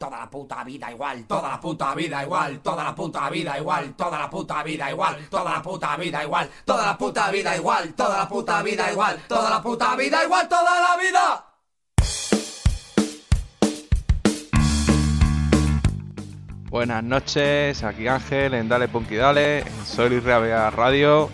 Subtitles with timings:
[0.00, 3.94] toda la puta vida igual, toda la puta vida igual, toda la puta vida igual,
[3.94, 7.92] toda la puta vida igual, toda la puta vida igual, toda la puta vida igual,
[7.92, 11.44] toda la puta vida igual, toda la puta vida igual, toda la vida.
[16.70, 21.28] Buenas noches, aquí Ángel en Dale Punky Dale, en Sol Rabia Radio.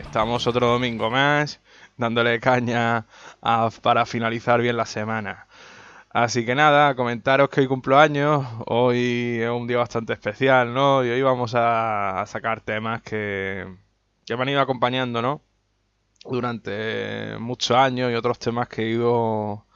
[0.00, 1.58] Estamos otro domingo más
[1.96, 3.06] dándole caña
[3.82, 5.46] para finalizar bien la semana.
[6.12, 11.04] Así que nada, comentaros que hoy cumplo años, hoy es un día bastante especial, ¿no?
[11.04, 13.64] Y hoy vamos a, sacar temas que,
[14.28, 15.42] me han ido acompañando, ¿no?
[16.24, 19.66] Durante muchos años y otros temas que he ido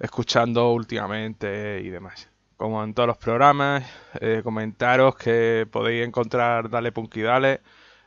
[0.00, 2.30] escuchando últimamente y demás
[2.60, 3.82] como en todos los programas,
[4.20, 7.62] eh, comentaros que podéis encontrar Dale Punky Dale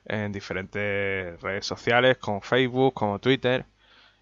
[0.05, 3.65] en diferentes redes sociales como Facebook, como Twitter,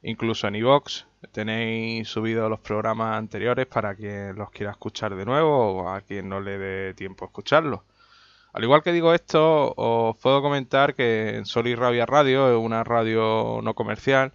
[0.01, 1.10] incluso en iVoox.
[1.31, 6.27] Tenéis subido los programas anteriores para quien los quiera escuchar de nuevo o a quien
[6.27, 7.81] no le dé tiempo a escucharlos.
[8.53, 12.57] Al igual que digo esto, os puedo comentar que en Sol y Rabia Radio es
[12.57, 14.33] una radio no comercial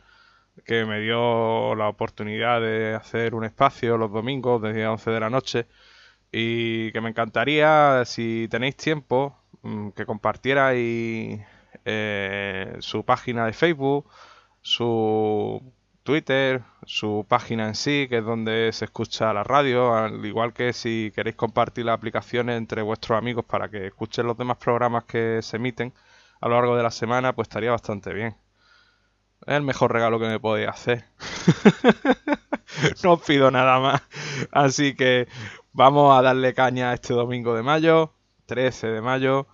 [0.64, 5.30] que me dio la oportunidad de hacer un espacio los domingos desde 11 de la
[5.30, 5.66] noche
[6.32, 11.40] y que me encantaría, si tenéis tiempo, mm, que compartierais
[11.84, 14.08] eh, su página de Facebook,
[14.62, 15.62] su
[16.06, 20.72] Twitter, su página en sí, que es donde se escucha la radio, al igual que
[20.72, 25.40] si queréis compartir las aplicaciones entre vuestros amigos para que escuchen los demás programas que
[25.42, 25.92] se emiten
[26.40, 28.36] a lo largo de la semana, pues estaría bastante bien.
[29.46, 31.04] Es el mejor regalo que me podéis hacer.
[33.02, 34.02] no os pido nada más.
[34.52, 35.26] Así que
[35.72, 38.12] vamos a darle caña este domingo de mayo,
[38.46, 39.48] 13 de mayo.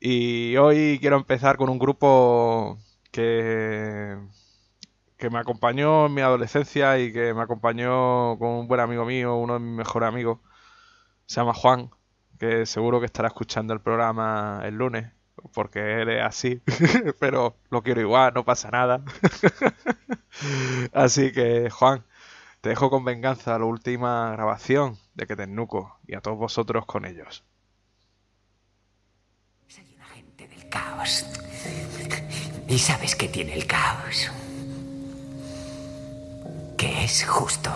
[0.00, 2.78] Y hoy quiero empezar con un grupo
[3.10, 4.16] que,
[5.22, 9.36] que me acompañó en mi adolescencia y que me acompañó con un buen amigo mío,
[9.36, 10.40] uno de mis mejores amigos.
[11.26, 11.90] Se llama Juan,
[12.40, 15.12] que seguro que estará escuchando el programa el lunes
[15.52, 16.60] porque él es así,
[17.20, 19.04] pero lo quiero igual, no pasa nada.
[20.92, 22.04] así que, Juan,
[22.60, 26.84] te dejo con venganza la última grabación de que te nuco y a todos vosotros
[26.84, 27.44] con ellos.
[29.68, 31.26] Soy un agente del caos.
[32.66, 34.32] Y sabes que tiene el caos.
[36.82, 37.70] Que es justo.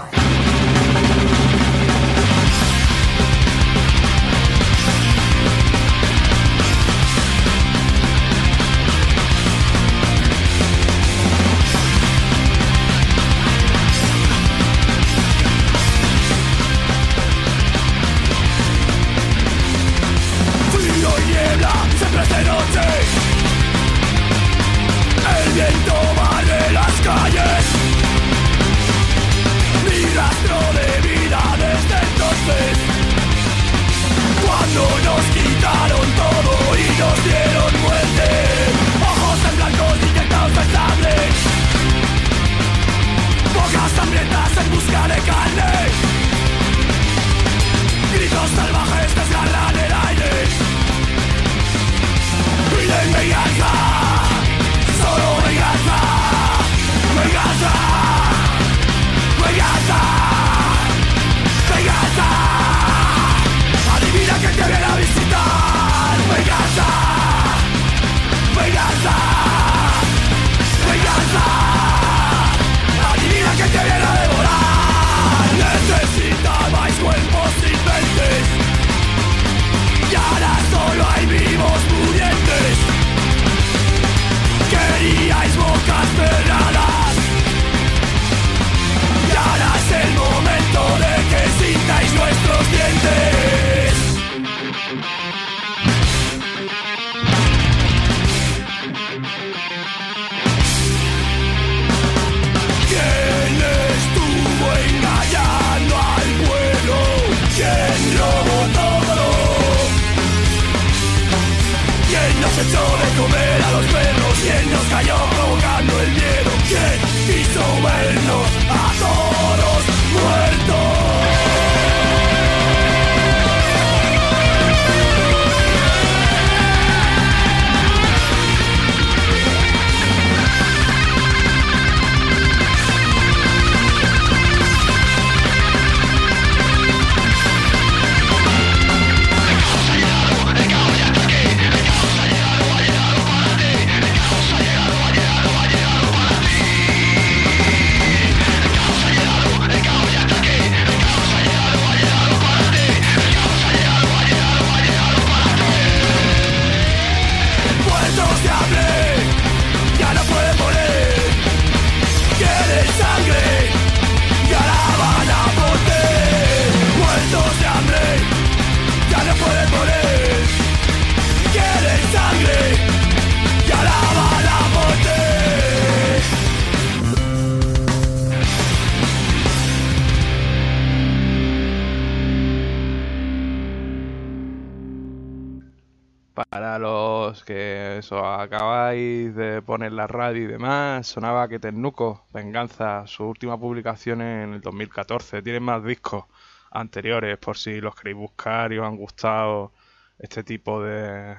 [188.06, 194.20] Eso, acabáis de poner la radio y demás, sonaba que Tenuco, Venganza, su última publicación
[194.22, 195.42] en el 2014.
[195.42, 196.24] Tienen más discos
[196.70, 199.72] anteriores por si los queréis buscar y os han gustado
[200.20, 201.34] este tipo de,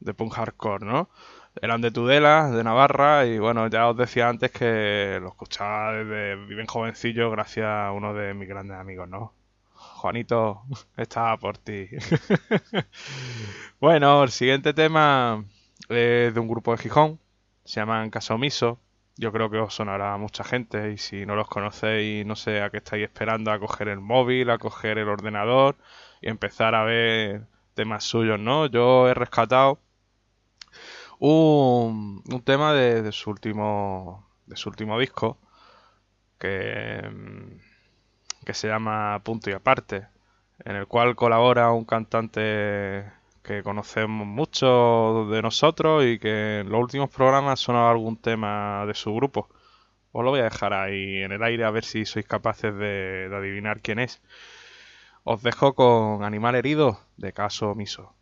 [0.00, 1.10] de punk hardcore, ¿no?
[1.62, 6.34] Eran de Tudela, de Navarra, y bueno, ya os decía antes que lo escuchaba desde
[6.46, 9.32] bien jovencillo gracias a uno de mis grandes amigos, ¿no?
[9.74, 10.62] Juanito,
[10.96, 11.88] estaba por ti.
[13.80, 15.44] bueno, el siguiente tema
[15.88, 17.20] es de un grupo de Gijón,
[17.64, 18.80] se llaman Casomiso.
[19.16, 22.62] Yo creo que os sonará a mucha gente y si no los conocéis, no sé
[22.62, 25.76] a qué estáis esperando, a coger el móvil, a coger el ordenador
[26.20, 28.66] y empezar a ver temas suyos, ¿no?
[28.66, 29.80] Yo he rescatado
[31.18, 35.38] un, un tema de, su último de su último disco
[36.38, 37.02] que,
[38.44, 40.08] que se llama Punto y Aparte,
[40.64, 43.10] en el cual colabora un cantante
[43.48, 48.92] que conocemos mucho de nosotros y que en los últimos programas sonado algún tema de
[48.92, 49.48] su grupo.
[50.12, 53.30] Os lo voy a dejar ahí en el aire a ver si sois capaces de
[53.32, 54.20] adivinar quién es.
[55.24, 58.17] Os dejo con Animal Herido de Caso Omiso.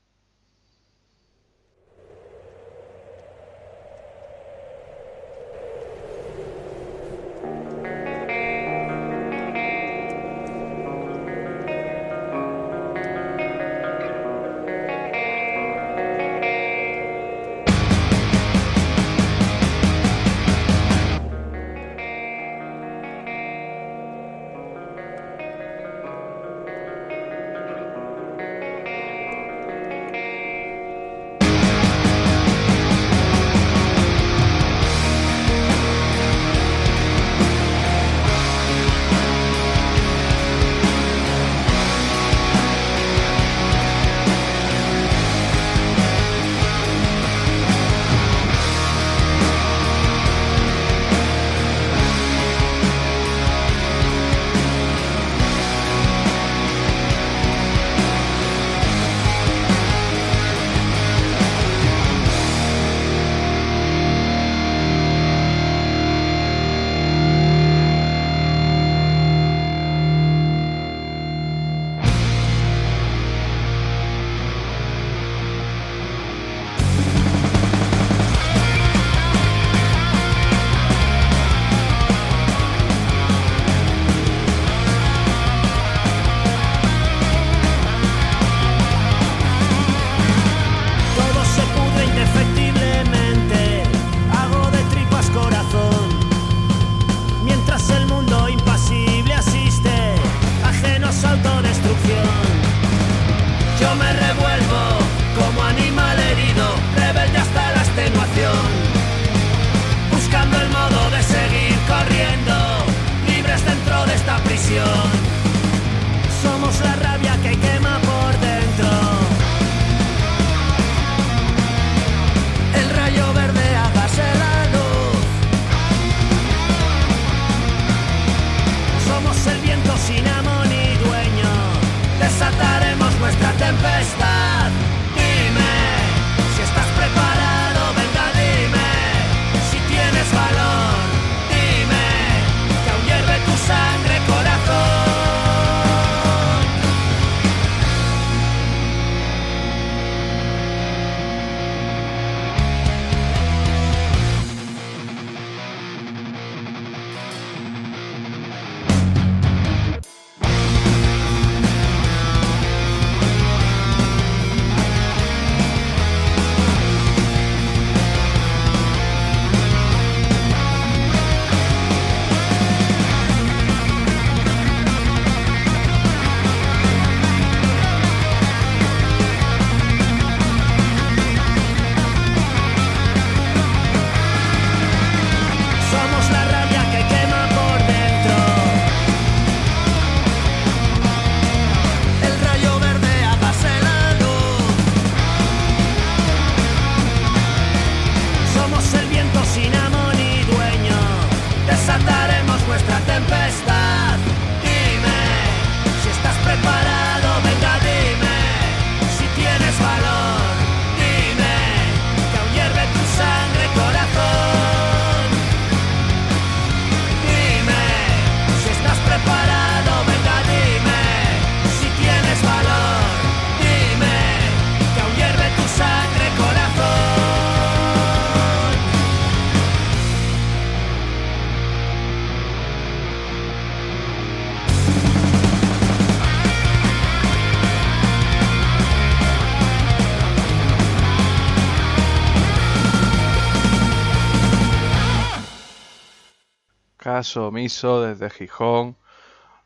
[247.16, 248.94] Caso omiso desde Gijón.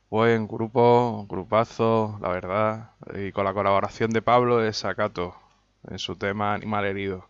[0.09, 2.93] Buen grupo, grupazo, la verdad.
[3.15, 5.35] Y con la colaboración de Pablo de Sacato
[5.89, 7.29] en su tema Animal Herido.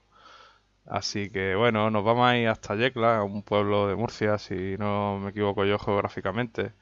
[0.84, 5.18] Así que bueno, nos vamos a ir hasta Yecla, un pueblo de Murcia, si no
[5.20, 6.74] me equivoco yo geográficamente.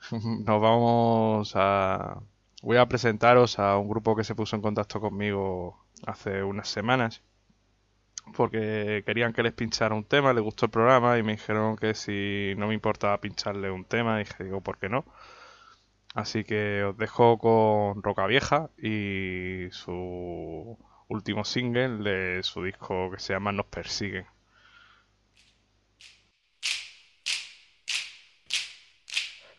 [0.10, 2.22] nos vamos a...
[2.62, 7.22] Voy a presentaros a un grupo que se puso en contacto conmigo hace unas semanas
[8.34, 11.94] porque querían que les pinchara un tema, les gustó el programa y me dijeron que
[11.94, 15.04] si no me importaba pincharle un tema, dije, digo, ¿por qué no?
[16.14, 23.18] Así que os dejo con Roca Vieja y su último single de su disco que
[23.18, 24.26] se llama Nos Persiguen.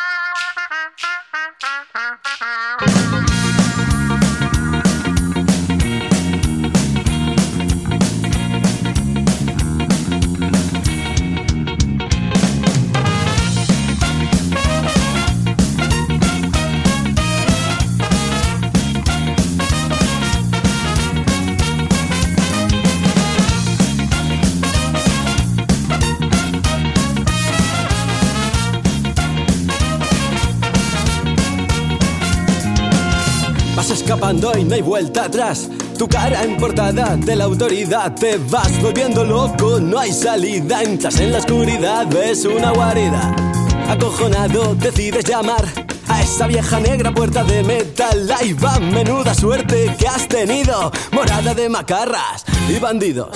[34.59, 35.71] y no hay vuelta atrás.
[35.99, 40.83] Tu cara en portada de la autoridad, te vas volviendo loco, no hay salida.
[40.83, 43.35] Entras en la oscuridad, ves una guarida.
[43.89, 45.65] Acojonado, decides llamar
[46.09, 48.31] a esa vieja negra puerta de metal.
[48.39, 53.31] Ahí va, menuda suerte que has tenido, morada de macarras y bandidos.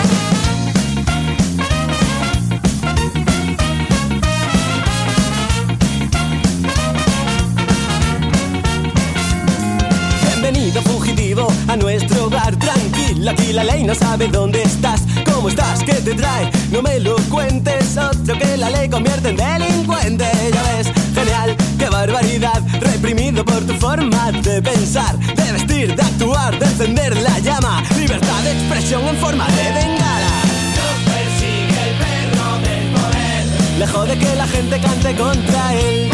[11.70, 12.56] A nuestro hogar.
[12.56, 15.02] Tranquila, aquí la ley no sabe dónde estás.
[15.32, 15.82] ¿Cómo estás?
[15.84, 16.50] ¿Qué te trae?
[16.70, 17.96] No me lo cuentes.
[17.96, 20.26] Otro que la ley convierte en delincuente.
[20.52, 22.60] Ya ves, genial, qué barbaridad.
[22.80, 27.82] Reprimido por tu forma de pensar, de vestir, de actuar, de encender la llama.
[27.96, 30.32] Libertad de expresión en forma de bengala.
[30.78, 33.78] Nos persigue el perro del poder.
[33.78, 36.10] Lejos de que la gente cante contra él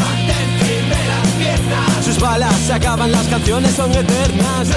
[2.07, 4.69] sus balas se acaban, las canciones son eternas.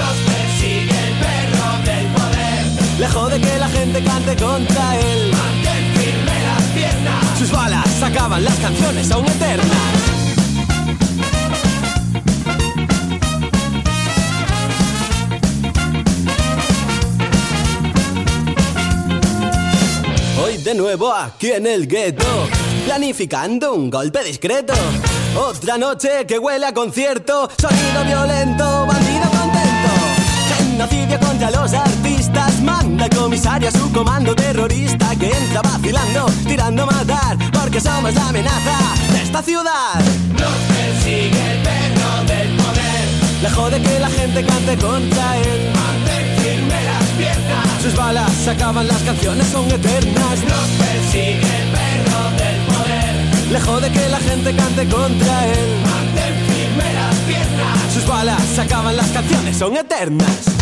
[3.00, 5.32] Lejos de que la gente cante contra él.
[5.32, 7.38] Mantén firme las piernas.
[7.38, 9.66] Sus balas se acaban, las canciones son eternas.
[20.44, 22.26] Hoy de nuevo aquí en el gueto,
[22.84, 24.74] planificando un golpe discreto.
[25.36, 28.89] Otra noche que huele a concierto, sonido violento.
[30.80, 36.86] Genocidio contra los artistas, manda comisario a su comando terrorista que entra vacilando, tirando a
[36.86, 38.78] matar, porque somos la amenaza
[39.12, 40.00] de esta ciudad.
[40.32, 43.42] Nos persigue el perro del poder.
[43.42, 45.70] Lejos de que la gente cante contra él.
[45.74, 47.82] Mantén firme las piernas.
[47.82, 50.38] Sus balas se acaban, las canciones son eternas.
[50.48, 55.82] Nos persigue el perro del Lejos de que la gente cante contra él.
[55.84, 57.92] Mantén firme las piernas.
[57.92, 60.59] Sus balas se acaban, las canciones son eternas.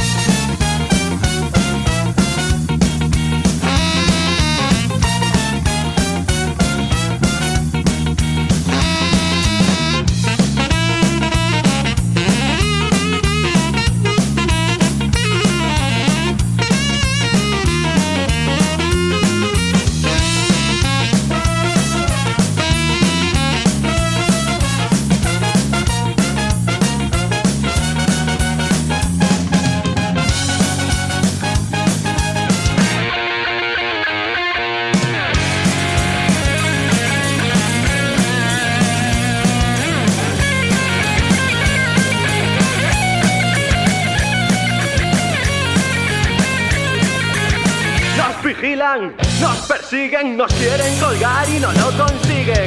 [50.36, 52.64] Nos quieren colgar y no lo consiguen.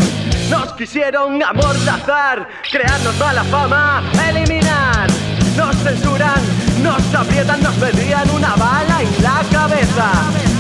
[0.50, 5.08] Nos quisieron amordazar, crearnos mala fama, eliminar.
[5.56, 6.42] Nos censuran,
[6.82, 10.12] nos aprietan, nos pedían una bala en la cabeza.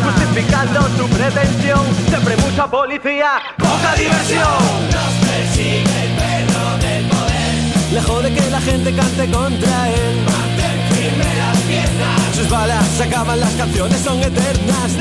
[0.03, 4.63] Justificando su pretensión, siempre mucha policía, poca diversión.
[4.91, 7.93] Nos persigue el perro del poder.
[7.93, 10.25] Lejos de que la gente cante contra él.
[10.25, 12.35] Mantén firme las piernas.
[12.35, 14.91] Sus balas acaban, las canciones son eternas.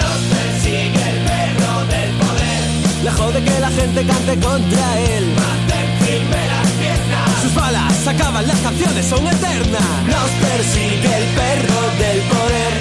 [0.62, 1.19] Sigue el
[1.60, 3.04] perro del poder.
[3.04, 5.24] Lejos de que la gente cante contra él.
[5.34, 7.42] Mantén firme las piernas.
[7.42, 9.82] Sus balas acaban, las canciones son eternas.
[10.06, 12.72] Nos persigue el perro del poder.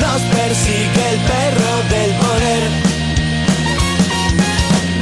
[0.00, 2.62] Nos persigue el perro del poder.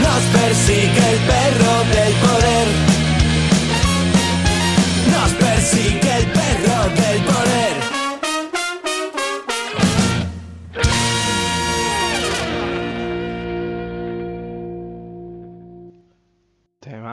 [0.05, 2.69] Nos persigue el perro del poder.
[5.15, 7.32] Nos persigue el perro del poder.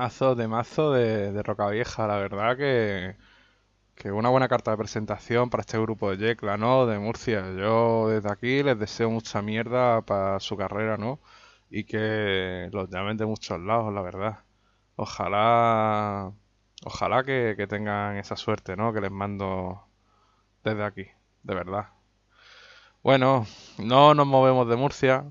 [0.09, 3.15] Temazo, temazo de, de Roca Vieja, la verdad que,
[3.95, 6.87] que una buena carta de presentación para este grupo de Yecla, ¿no?
[6.87, 7.43] De Murcia.
[7.55, 11.19] Yo desde aquí les deseo mucha mierda para su carrera, ¿no?
[11.69, 14.39] Y que los llamen de muchos lados, la verdad.
[14.95, 16.33] Ojalá,
[16.85, 18.93] ojalá que, que tengan esa suerte, ¿no?
[18.93, 19.87] Que les mando
[20.63, 21.07] desde aquí,
[21.43, 21.89] de verdad.
[23.03, 23.45] Bueno,
[23.77, 25.25] no nos movemos de Murcia.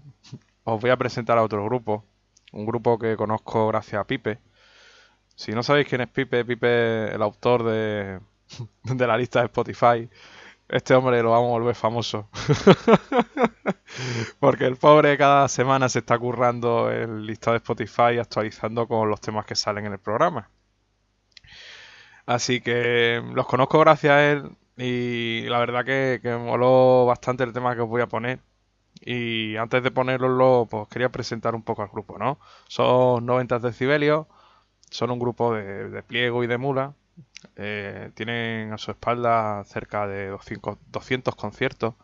[0.64, 2.04] Os voy a presentar a otro grupo.
[2.52, 4.40] Un grupo que conozco gracias a Pipe.
[5.38, 8.18] Si no sabéis quién es Pipe, Pipe, el autor de,
[8.82, 10.10] de la lista de Spotify,
[10.68, 12.28] este hombre lo vamos a volver famoso.
[14.40, 19.20] Porque el pobre cada semana se está currando el listado de Spotify actualizando con los
[19.20, 20.50] temas que salen en el programa.
[22.26, 27.44] Así que los conozco gracias a él y la verdad que, que me moló bastante
[27.44, 28.40] el tema que os voy a poner.
[29.00, 32.40] Y antes de ponerlo, pues quería presentar un poco al grupo, ¿no?
[32.66, 34.26] Son 90 decibelios,
[34.90, 36.94] son un grupo de, de pliego y de mula.
[37.56, 41.94] Eh, tienen a su espalda cerca de 200, 200 conciertos.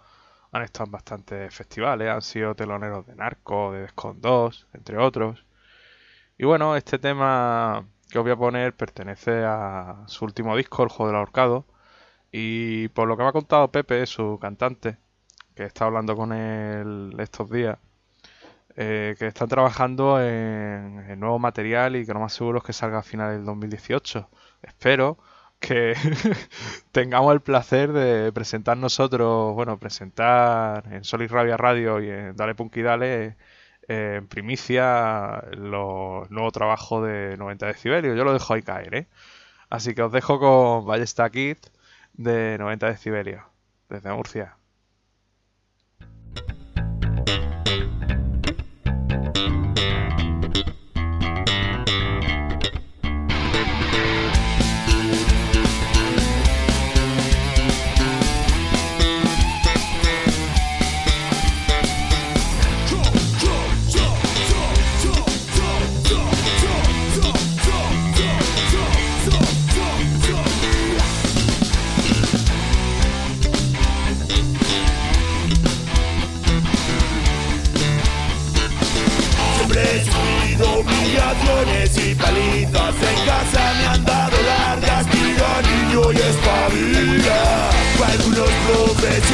[0.52, 5.44] Han estado en bastantes festivales, han sido teloneros de Narco, de Descon 2, entre otros.
[6.38, 10.88] Y bueno, este tema que os voy a poner pertenece a su último disco, El
[10.90, 11.66] Juego del Ahorcado.
[12.32, 14.98] Y por lo que me ha contado Pepe, su cantante,
[15.54, 17.78] que está hablando con él estos días,
[18.76, 22.98] eh, que están trabajando en, nuevo material y que lo más seguro es que salga
[22.98, 24.28] a finales del 2018.
[24.62, 25.18] Espero
[25.60, 25.94] que
[26.92, 32.36] tengamos el placer de presentar nosotros, bueno, presentar en Sol y Rabia Radio y en
[32.36, 33.36] Dale Punky Dale
[33.88, 38.16] eh, en primicia los nuevos trabajos de 90 decibelios.
[38.16, 39.08] Yo lo dejo ahí caer, ¿eh?
[39.70, 41.58] Así que os dejo con Ballesta Kid
[42.14, 43.42] de 90 decibelios,
[43.88, 44.56] desde Murcia.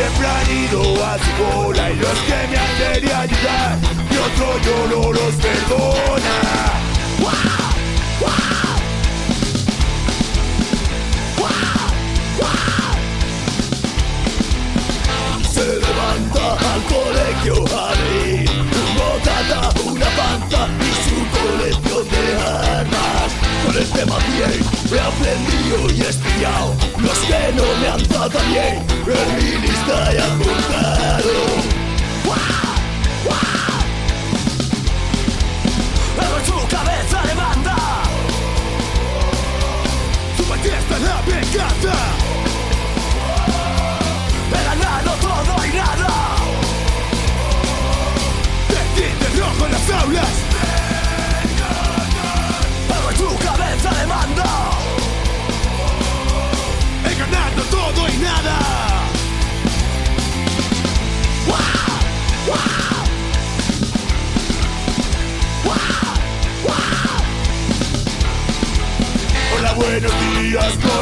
[0.00, 3.78] Siempre han ido a su bola y los que me han querido ayudar,
[4.10, 6.36] y otro yo no los perdona.
[15.52, 22.89] Se levanta al colegio a reír, un botata, una panta y su colección de armas.
[23.70, 24.18] Con el tema
[24.90, 30.18] he aprendido y espiado los que no me han dado bien, en mi lista he
[30.18, 31.79] apuntado.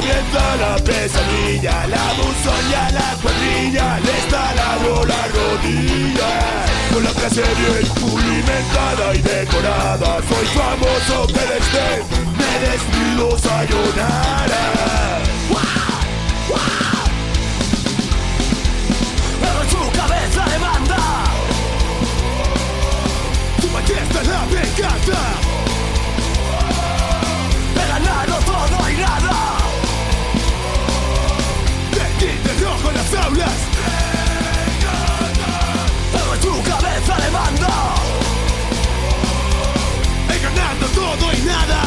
[0.01, 6.31] La pesadilla La buzoña, la cuadrilla, les taladro la rodilla.
[6.93, 12.03] Con la clase bien pulimentada y decorada Soy famoso que les den,
[12.39, 14.65] me despido sayonara.
[19.41, 21.25] Pero tu cabeza de banda
[23.61, 25.48] Tu majestad la me
[36.49, 37.95] su cabeza de banda,
[40.35, 41.85] engañando todo y nada.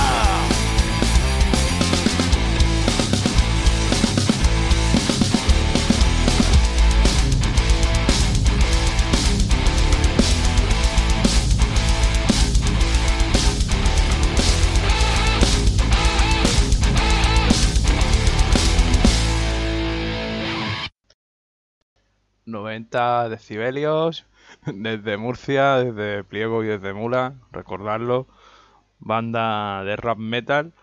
[22.45, 24.25] ...90 decibelios,
[24.65, 28.27] desde Murcia, desde Pliego y desde Mula, recordarlo,
[28.99, 30.73] banda de rap metal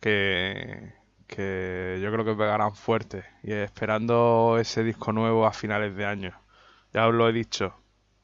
[0.00, 0.92] que,
[1.26, 6.40] que yo creo que pegarán fuerte y esperando ese disco nuevo a finales de año.
[6.92, 7.74] Ya os lo he dicho,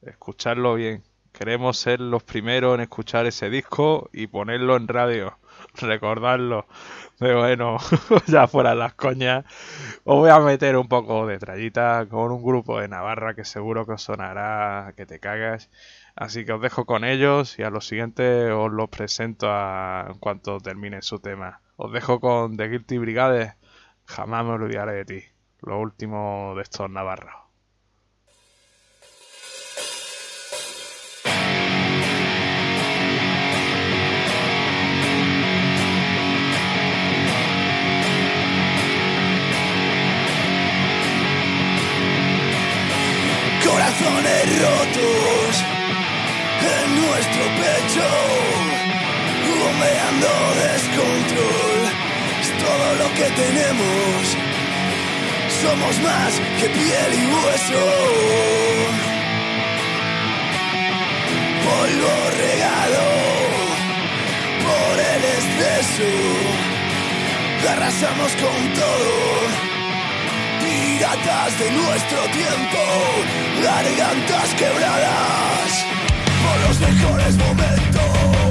[0.01, 1.03] escucharlo bien.
[1.31, 5.37] Queremos ser los primeros en escuchar ese disco y ponerlo en radio,
[5.75, 6.67] recordarlo.
[7.33, 7.77] Bueno,
[8.27, 9.45] ya fuera las coñas,
[10.03, 13.85] os voy a meter un poco de trayita con un grupo de Navarra que seguro
[13.85, 15.69] que os sonará que te cagas.
[16.15, 20.59] Así que os dejo con ellos y a los siguientes os los presento en cuanto
[20.59, 21.61] termine su tema.
[21.77, 23.55] Os dejo con The Guilty Brigade.
[24.05, 25.23] Jamás me olvidaré de ti.
[25.61, 27.42] Lo último de estos navarros.
[43.73, 45.53] Corazones rotos
[46.61, 48.07] en nuestro pecho,
[49.59, 51.81] bombeando descontrol.
[52.39, 54.37] Es todo lo que tenemos.
[55.63, 57.83] Somos más que piel y hueso.
[61.65, 63.05] Polvo regado
[64.67, 66.11] por el exceso.
[67.71, 69.72] Arrasamos con todo
[70.63, 72.79] piratas de nuestro tiempo,
[73.63, 75.85] gargantas quebradas
[76.43, 78.42] por los mejores momentos.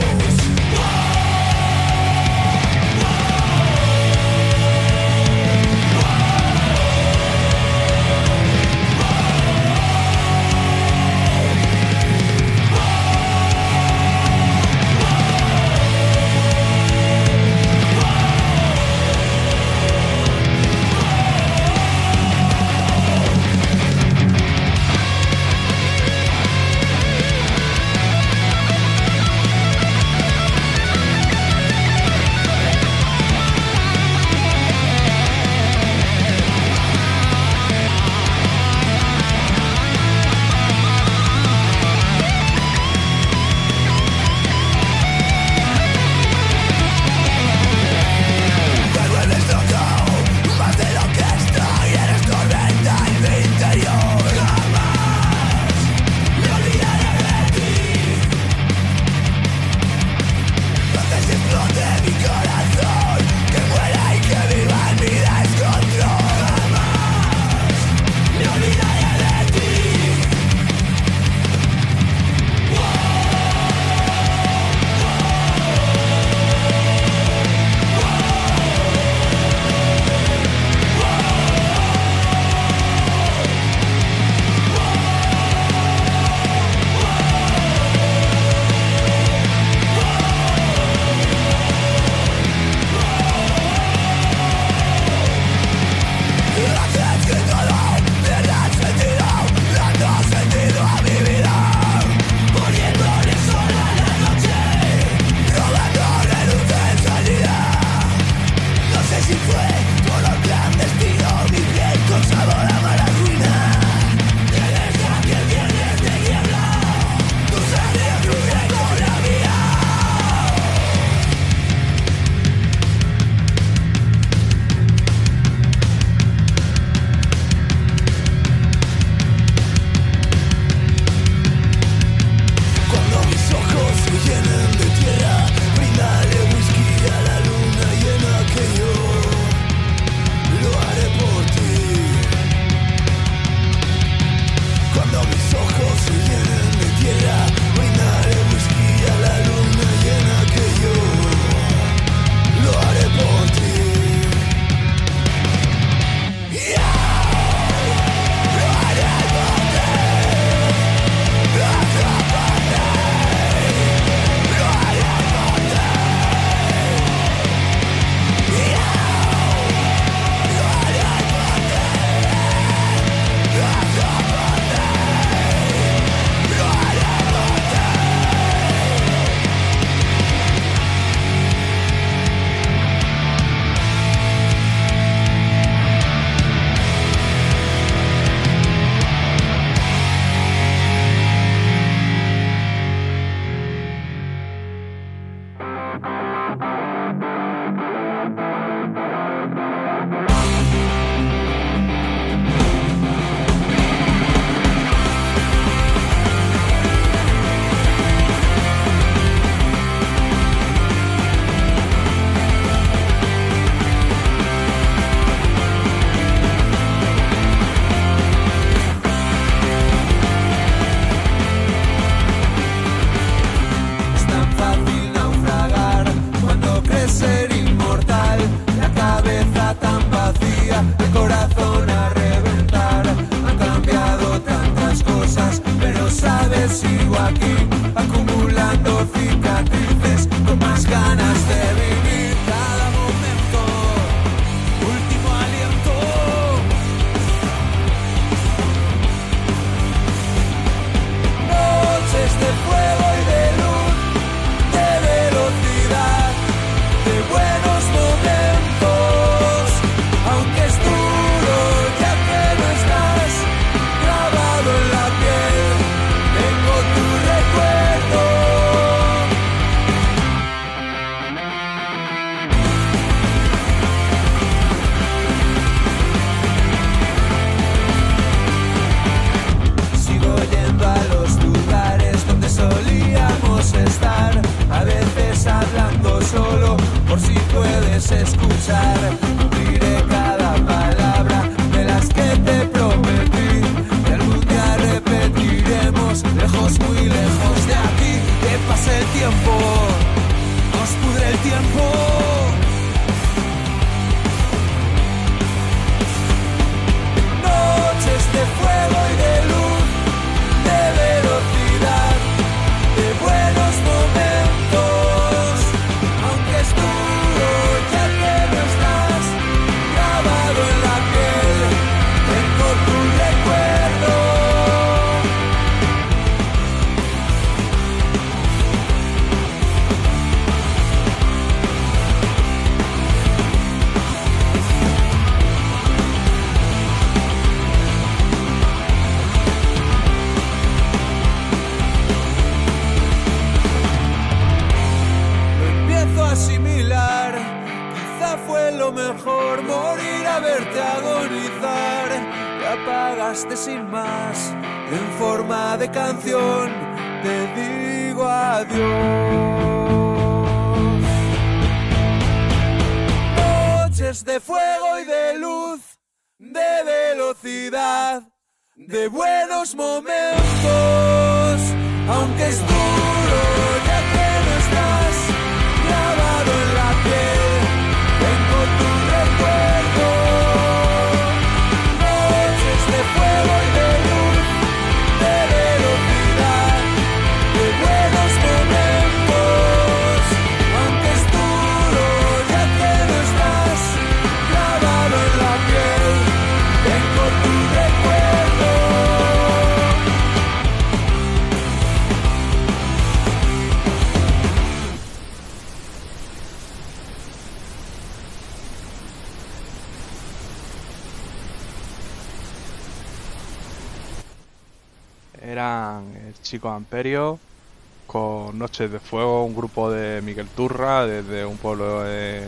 [418.07, 422.47] Con Noches de Fuego, un grupo de Miguel Turra desde un pueblo de,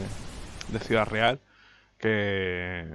[0.69, 1.41] de Ciudad Real
[1.99, 2.87] que,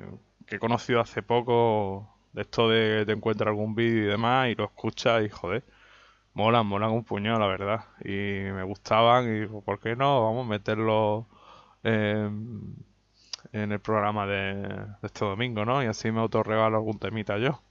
[0.47, 4.55] que he conocido hace poco de esto de te encuentras algún vídeo y demás y
[4.55, 5.65] lo escuchas y joder,
[6.33, 8.09] molan, molan un puñado la verdad y
[8.53, 10.23] me gustaban y digo, ¿por qué no?
[10.25, 11.27] Vamos a meterlo
[11.83, 12.75] en,
[13.53, 15.83] en el programa de, de este domingo, ¿no?
[15.83, 17.61] Y así me autorregalo algún temita yo.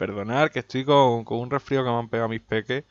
[0.00, 2.84] Perdonad que estoy con, con un resfrío que me han pegado mis peques,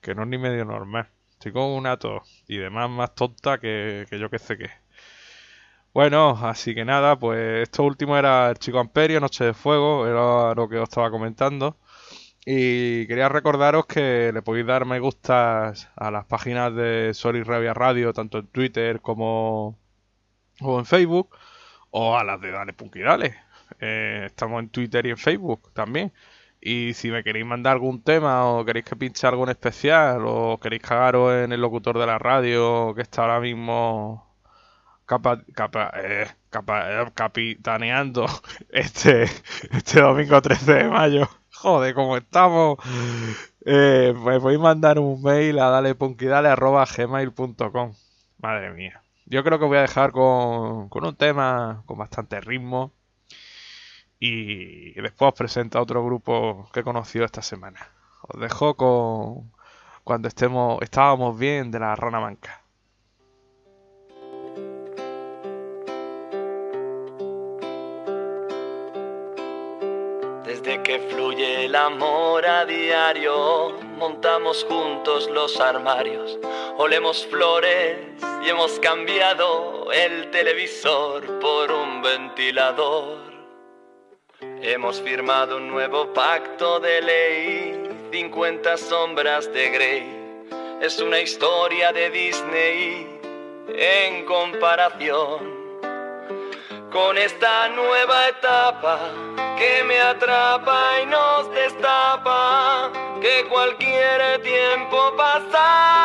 [0.00, 1.06] que no es ni medio normal.
[1.32, 4.70] Estoy con una tos y demás más tonta que, que yo que sé qué.
[5.92, 10.54] Bueno, así que nada, pues esto último era el Chico Amperio, Noche de Fuego, era
[10.54, 11.76] lo que os estaba comentando.
[12.46, 17.42] Y quería recordaros que le podéis dar me gustas a las páginas de Sol y
[17.42, 19.78] Rabia Radio, tanto en Twitter como
[20.60, 21.36] en Facebook,
[21.90, 23.36] o a las de Dale Punky Dale.
[23.78, 26.12] Eh, estamos en Twitter y en Facebook también.
[26.60, 30.58] Y si me queréis mandar algún tema o queréis que pinche algo en especial o
[30.60, 34.26] queréis cagaros en el locutor de la radio que está ahora mismo
[35.06, 38.26] capa, capa, eh, capa- eh, capitaneando
[38.70, 39.24] este,
[39.72, 41.28] este domingo 13 de mayo.
[41.56, 42.78] Joder, como estamos.
[43.64, 47.92] Eh, me podéis mandar un mail a dalepunkidale.gmail.com
[48.38, 49.02] Madre mía.
[49.26, 52.92] Yo creo que voy a dejar con, con un tema con bastante ritmo.
[54.18, 57.90] Y después os presento a otro grupo que he conocido esta semana.
[58.22, 59.52] Os dejo con
[60.06, 62.62] cuando estemos, estábamos bien de la rana manca.
[70.44, 76.38] Desde que fluye el amor a diario, montamos juntos los armarios,
[76.78, 77.98] olemos flores
[78.44, 83.25] y hemos cambiado el televisor por un ventilador.
[84.40, 90.46] Hemos firmado un nuevo pacto de ley, 50 sombras de Grey.
[90.82, 93.06] Es una historia de Disney
[93.68, 95.56] en comparación
[96.92, 98.98] con esta nueva etapa
[99.56, 105.95] que me atrapa y nos destapa que cualquier tiempo pasado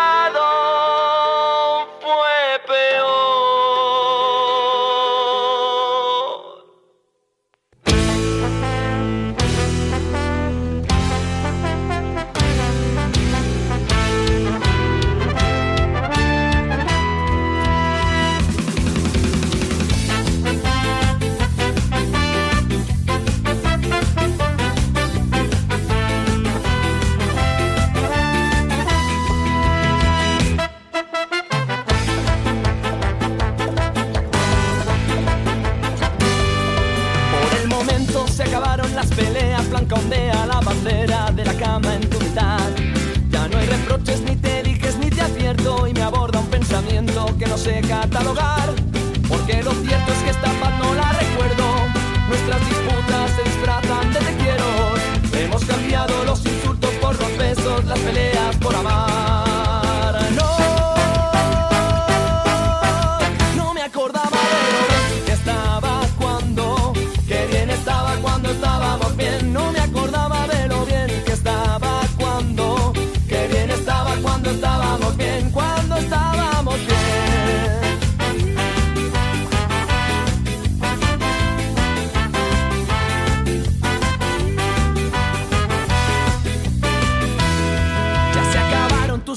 [47.62, 48.81] sé catalogar.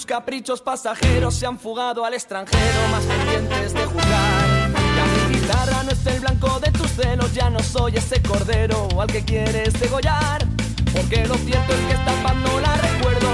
[0.06, 4.70] Caprichos pasajeros, se han fugado al extranjero, más pendientes de jugar.
[4.96, 8.88] Ya mi guitarra no es el blanco de tus celos, ya no soy ese cordero
[9.00, 10.46] al que quieres degollar.
[10.92, 13.28] Porque lo cierto es que esta paz no la recuerdo,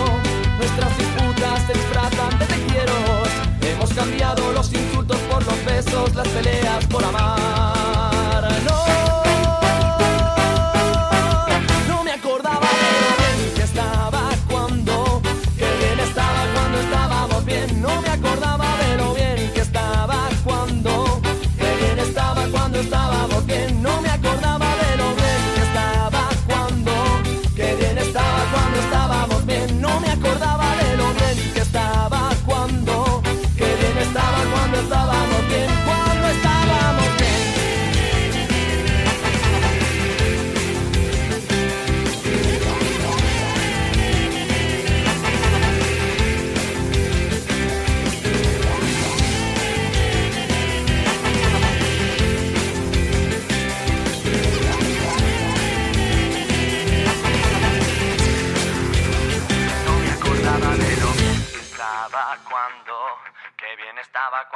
[0.58, 2.60] nuestras disputas se disfrazan de te.
[3.62, 8.48] Hemos cambiado los insultos por los besos, las peleas por amar.
[8.64, 9.09] No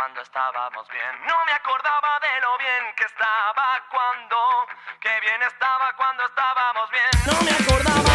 [0.04, 1.26] cuando estábamos bien.
[1.26, 4.36] No me acordaba de lo bien que estaba cuando,
[5.00, 7.10] que bien estaba cuando estábamos bien.
[7.24, 8.13] No me acordaba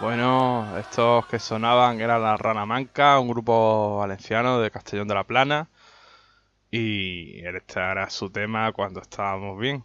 [0.00, 5.24] Bueno, estos que sonaban eran la Rana Manca, un grupo valenciano de Castellón de la
[5.24, 5.68] Plana.
[6.70, 9.84] Y este era su tema cuando estábamos bien.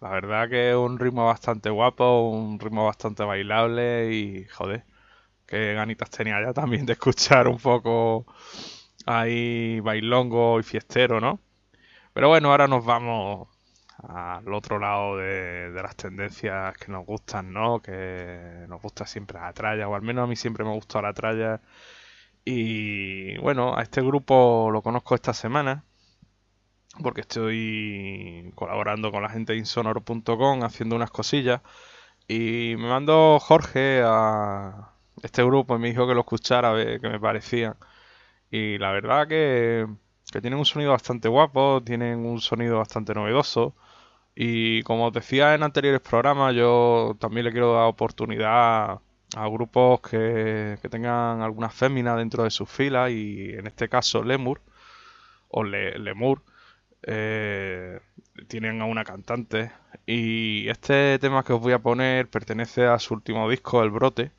[0.00, 4.84] La verdad que es un ritmo bastante guapo, un ritmo bastante bailable y joder,
[5.46, 8.26] qué ganitas tenía ya también de escuchar un poco
[9.06, 11.40] ahí bailongo y fiestero, ¿no?
[12.14, 13.48] Pero bueno, ahora nos vamos
[14.02, 17.80] al otro lado de, de las tendencias que nos gustan, ¿no?
[17.80, 21.12] Que nos gusta siempre la tralla, o al menos a mí siempre me gustó la
[21.14, 21.60] tralla.
[22.44, 25.84] Y bueno, a este grupo lo conozco esta semana,
[27.02, 31.62] porque estoy colaborando con la gente de insonoro.com haciendo unas cosillas.
[32.28, 34.92] Y me mandó Jorge a
[35.22, 37.76] este grupo y me dijo que lo escuchara a ver qué me parecía.
[38.50, 39.86] Y la verdad que,
[40.32, 43.74] que tienen un sonido bastante guapo, tienen un sonido bastante novedoso.
[44.34, 49.00] Y como os decía en anteriores programas, yo también le quiero dar oportunidad
[49.36, 53.10] a grupos que, que tengan algunas féminas dentro de sus filas.
[53.10, 54.60] Y en este caso Lemur,
[55.48, 56.42] o Le- Lemur,
[57.02, 58.00] eh,
[58.48, 59.72] tienen a una cantante.
[60.06, 64.32] Y este tema que os voy a poner pertenece a su último disco, El Brote,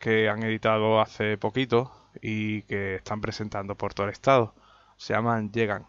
[0.00, 1.92] que han editado hace poquito
[2.22, 4.54] y que están presentando por todo el estado.
[4.96, 5.86] Se llaman Llegan.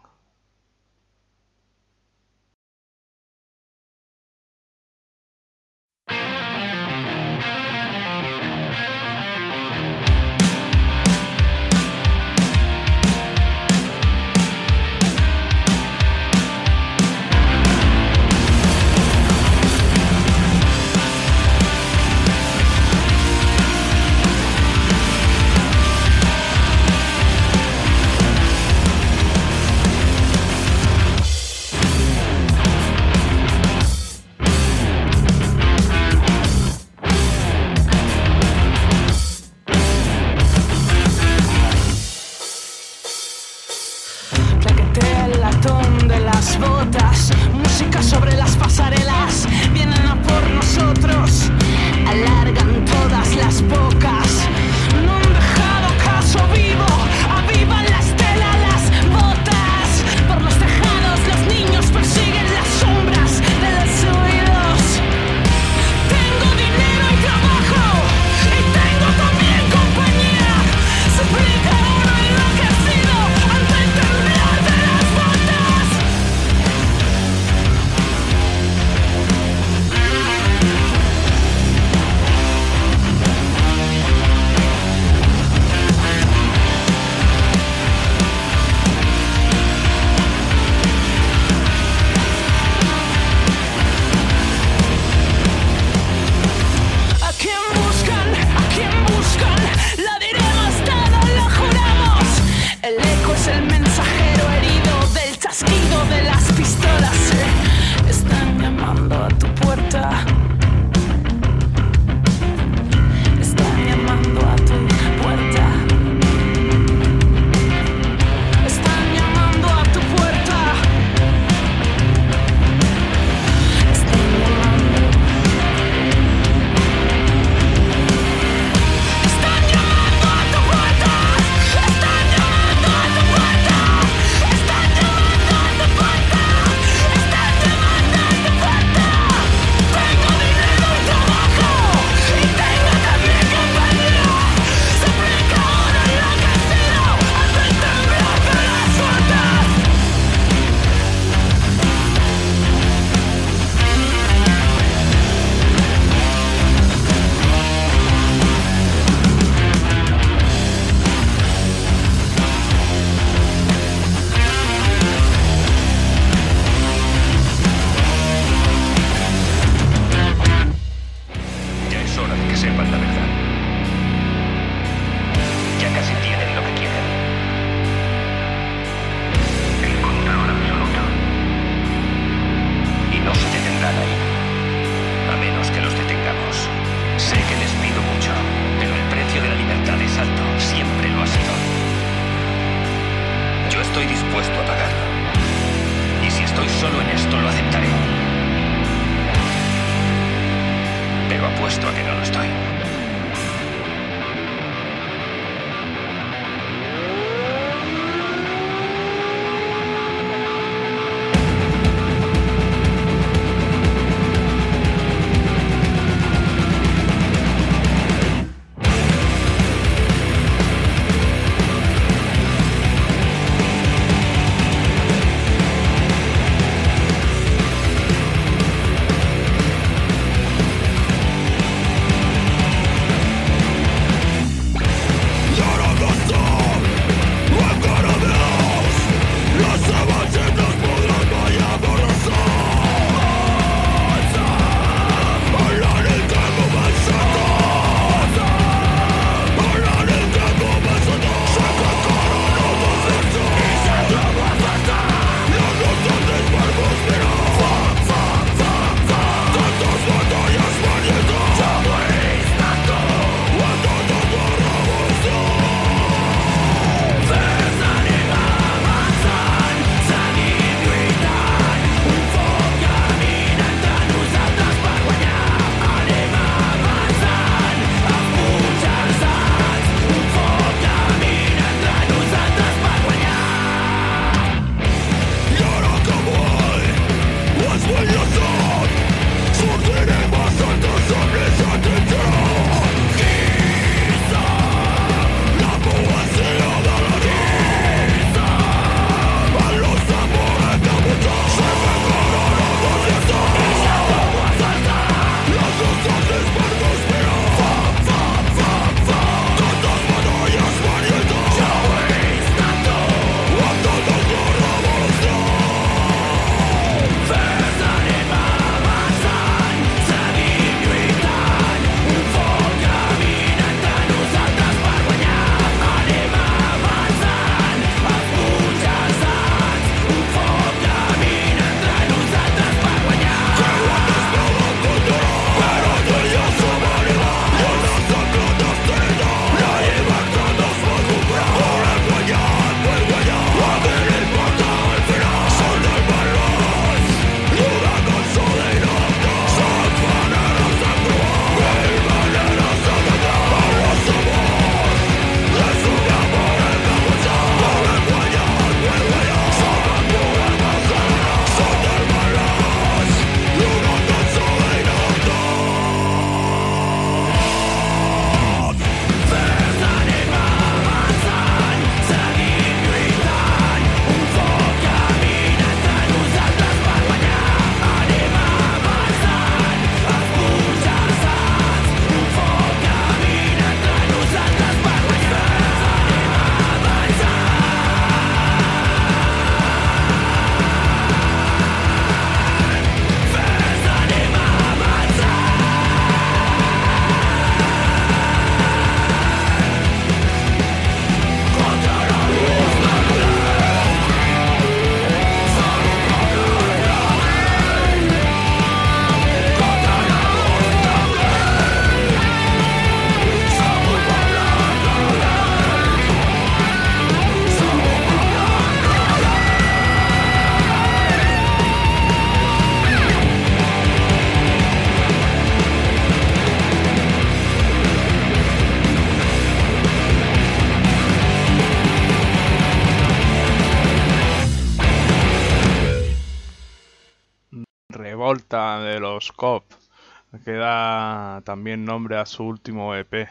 [442.28, 443.28] Su último EP.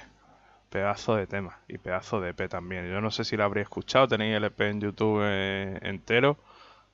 [0.69, 2.89] Pedazo de tema y pedazo de EP también.
[2.91, 6.37] Yo no sé si lo habría escuchado, tenéis el EP en YouTube eh, entero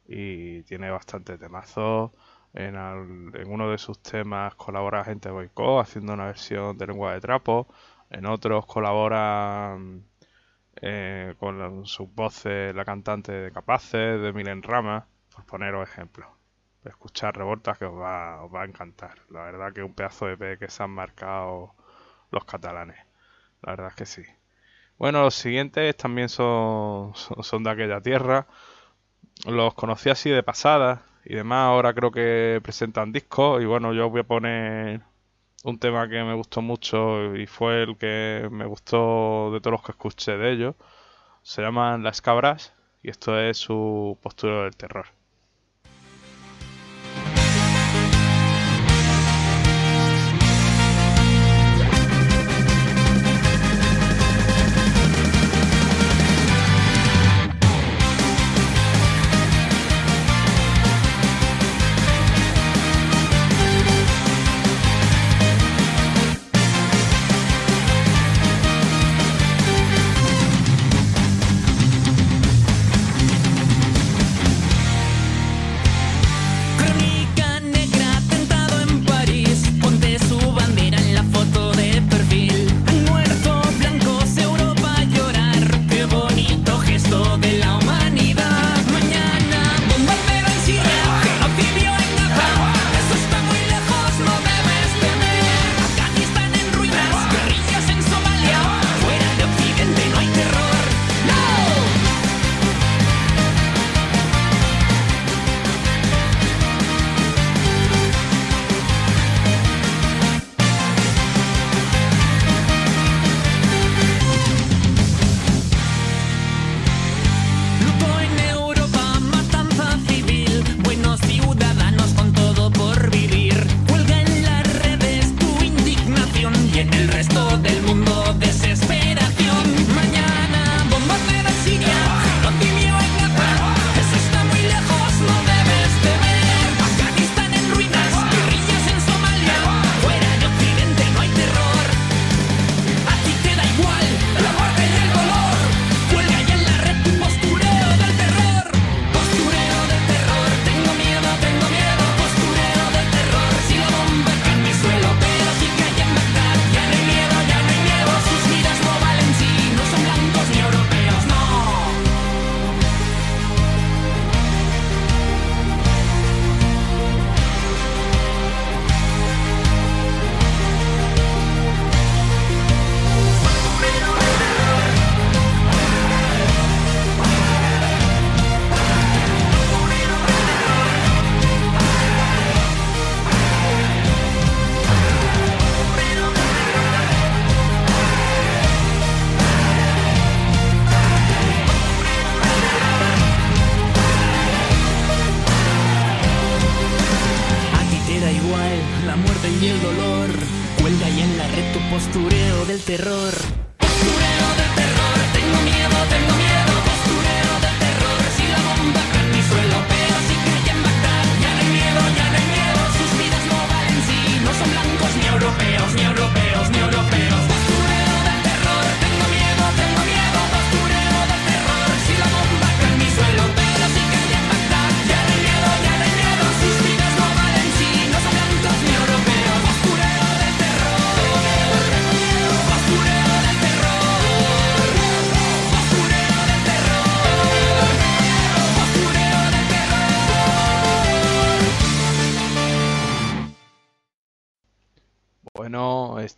[0.08, 2.14] y tiene bastante temazo.
[2.54, 5.50] En, en, uno de sus temas colabora gente de
[5.80, 7.68] haciendo una versión de lengua de trapo.
[8.12, 9.76] En otros colabora
[10.82, 16.28] eh, con sus voces la cantante de Capaces, de Milen Rama, por poneros ejemplos.
[16.84, 19.20] Escuchar revoltas que os va, os va a encantar.
[19.30, 21.74] La verdad que un pedazo de EP que se han marcado
[22.34, 22.98] los catalanes.
[23.62, 24.24] La verdad es que sí.
[24.98, 28.48] Bueno, los siguientes también son, son de aquella tierra.
[29.46, 31.68] Los conocí así de pasada y demás.
[31.68, 35.02] Ahora creo que presentan discos y bueno, yo voy a poner
[35.64, 39.84] un tema que me gustó mucho y fue el que me gustó de todos los
[39.84, 40.76] que escuché de ellos.
[41.44, 42.74] Se llaman Las Cabras
[43.04, 45.08] y esto es su postura del terror.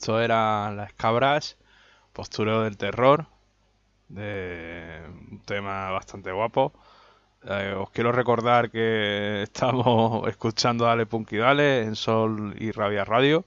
[0.06, 1.58] Esto era Las Cabras,
[2.14, 3.26] Postureo del Terror,
[4.08, 5.02] de
[5.32, 6.74] un tema bastante guapo.
[7.44, 13.46] Eh, os quiero recordar que estamos escuchando Dale Punky Dale en Sol y Rabia Radio.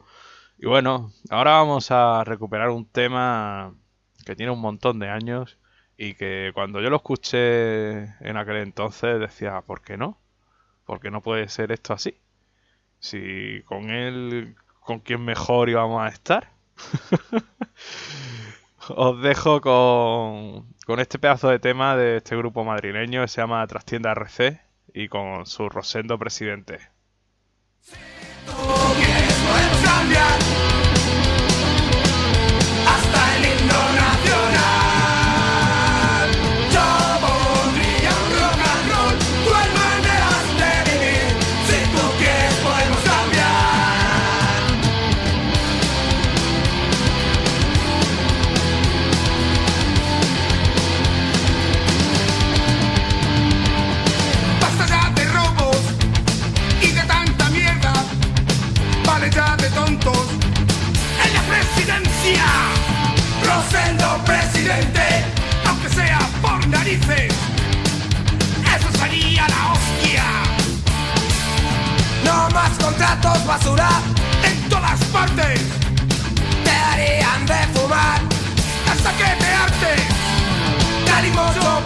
[0.58, 3.72] Y bueno, ahora vamos a recuperar un tema
[4.26, 5.58] que tiene un montón de años
[5.96, 10.18] y que cuando yo lo escuché en aquel entonces decía, ¿por qué no?
[10.84, 12.20] ¿Por qué no puede ser esto así?
[12.98, 14.56] Si con él
[14.88, 16.48] con quién mejor íbamos a estar.
[18.88, 23.66] Os dejo con, con este pedazo de tema de este grupo madrileño que se llama
[23.66, 24.62] Trastienda RC
[24.94, 26.88] y con su Rosendo presidente.
[73.46, 73.88] Basura
[74.42, 75.60] en todas partes.
[76.64, 78.20] Te darían de fumar
[78.90, 80.00] hasta que te hartes.
[81.06, 81.77] Calimoso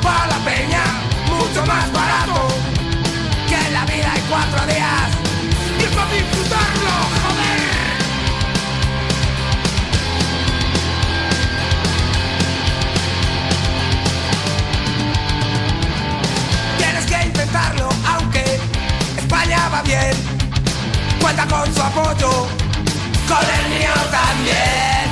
[21.48, 22.46] con su apoyo,
[23.28, 25.04] con el mío también.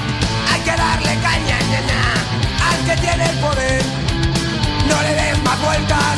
[0.53, 1.81] Hay que darle caña, ña,
[2.71, 3.83] al que tiene el poder.
[4.89, 6.17] No le des más vueltas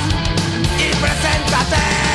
[0.78, 2.11] y preséntate.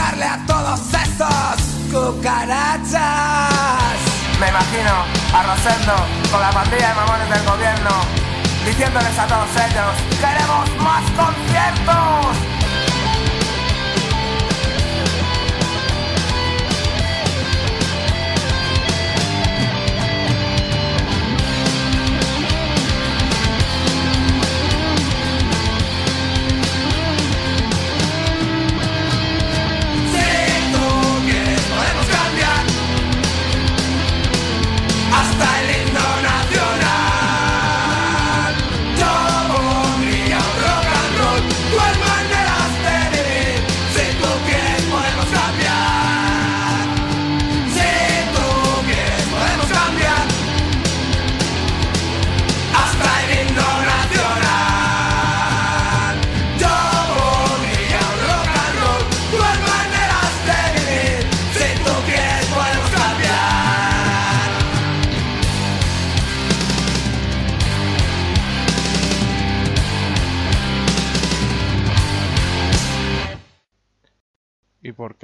[0.00, 3.00] A todos esos cucarachas.
[4.38, 4.92] Me imagino
[5.34, 5.94] a Rosendo
[6.30, 7.90] con la pandilla de mamones del gobierno
[8.64, 12.47] diciéndoles a todos ellos, queremos más conciertos.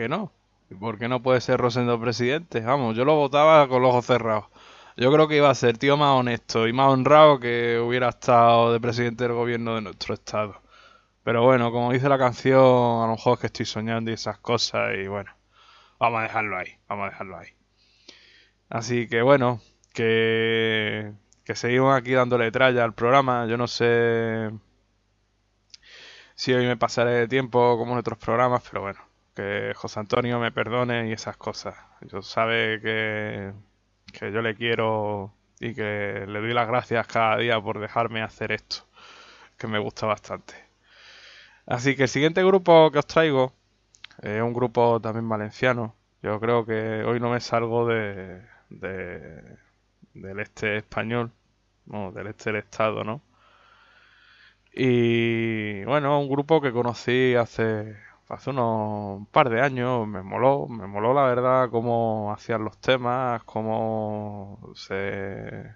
[0.08, 0.32] No?
[0.70, 2.60] ¿Y por qué no puede ser Rosendo presidente?
[2.60, 4.46] Vamos, yo lo votaba con los ojos cerrados.
[4.96, 8.72] Yo creo que iba a ser tío más honesto y más honrado que hubiera estado
[8.72, 10.60] de presidente del gobierno de nuestro estado.
[11.24, 14.38] Pero bueno, como dice la canción, a lo mejor es que estoy soñando y esas
[14.38, 15.32] cosas y bueno,
[15.98, 17.48] vamos a dejarlo ahí, vamos a dejarlo ahí.
[18.68, 19.60] Así que bueno,
[19.94, 21.12] que,
[21.44, 23.46] que seguimos aquí dándole tralla al programa.
[23.46, 24.50] Yo no sé
[26.34, 29.00] si hoy me pasaré de tiempo como en otros programas, pero bueno,
[29.34, 31.76] que José Antonio me perdone y esas cosas.
[32.02, 33.52] Yo sabe que,
[34.12, 38.52] que yo le quiero y que le doy las gracias cada día por dejarme hacer
[38.52, 38.86] esto,
[39.58, 40.54] que me gusta bastante.
[41.66, 43.52] Así que el siguiente grupo que os traigo
[44.22, 45.94] es un grupo también valenciano.
[46.22, 49.58] Yo creo que hoy no me salgo de, de-
[50.14, 51.32] del este español,
[51.86, 53.22] no, del este del estado, ¿no?
[54.72, 57.96] Y bueno, un grupo que conocí hace,
[58.34, 63.42] hace unos par de años me moló, me moló la verdad cómo hacían los temas,
[63.44, 65.74] cómo se,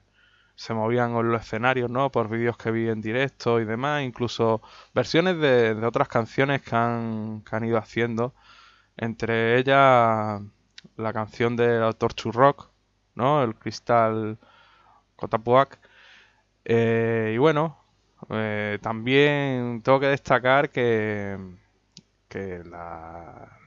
[0.55, 2.11] se movían en los escenarios, ¿no?
[2.11, 4.63] Por vídeos que vi en directo y demás, incluso
[4.95, 8.35] versiones de, otras canciones que han, que han ido haciendo,
[8.97, 10.43] entre ellas
[10.97, 12.71] la canción del autor Churrock,
[13.15, 13.43] ¿no?
[13.45, 14.39] El Cristal
[15.17, 15.79] Cotapuac.
[16.65, 17.79] Eh, y bueno,
[18.31, 21.39] eh, también tengo que destacar que
[22.29, 23.59] que, la,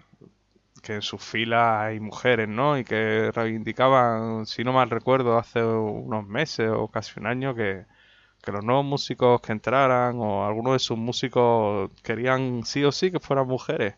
[0.82, 2.78] que en sus filas hay mujeres, ¿no?
[2.78, 7.86] Y que reivindicaban, si no mal recuerdo, hace unos meses o casi un año que,
[8.48, 13.20] los nuevos músicos que entraran o algunos de sus músicos querían sí o sí que
[13.20, 13.96] fueran mujeres.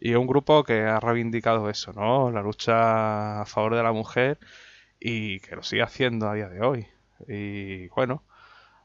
[0.00, 2.30] Y es un grupo que ha reivindicado eso, ¿no?
[2.30, 4.38] La lucha a favor de la mujer
[5.00, 6.88] y que lo sigue haciendo a día de hoy.
[7.28, 8.24] Y bueno,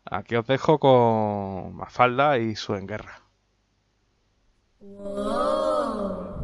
[0.06, 3.27] aquí os dejo con Mafalda y su enguerra.
[4.96, 6.37] 我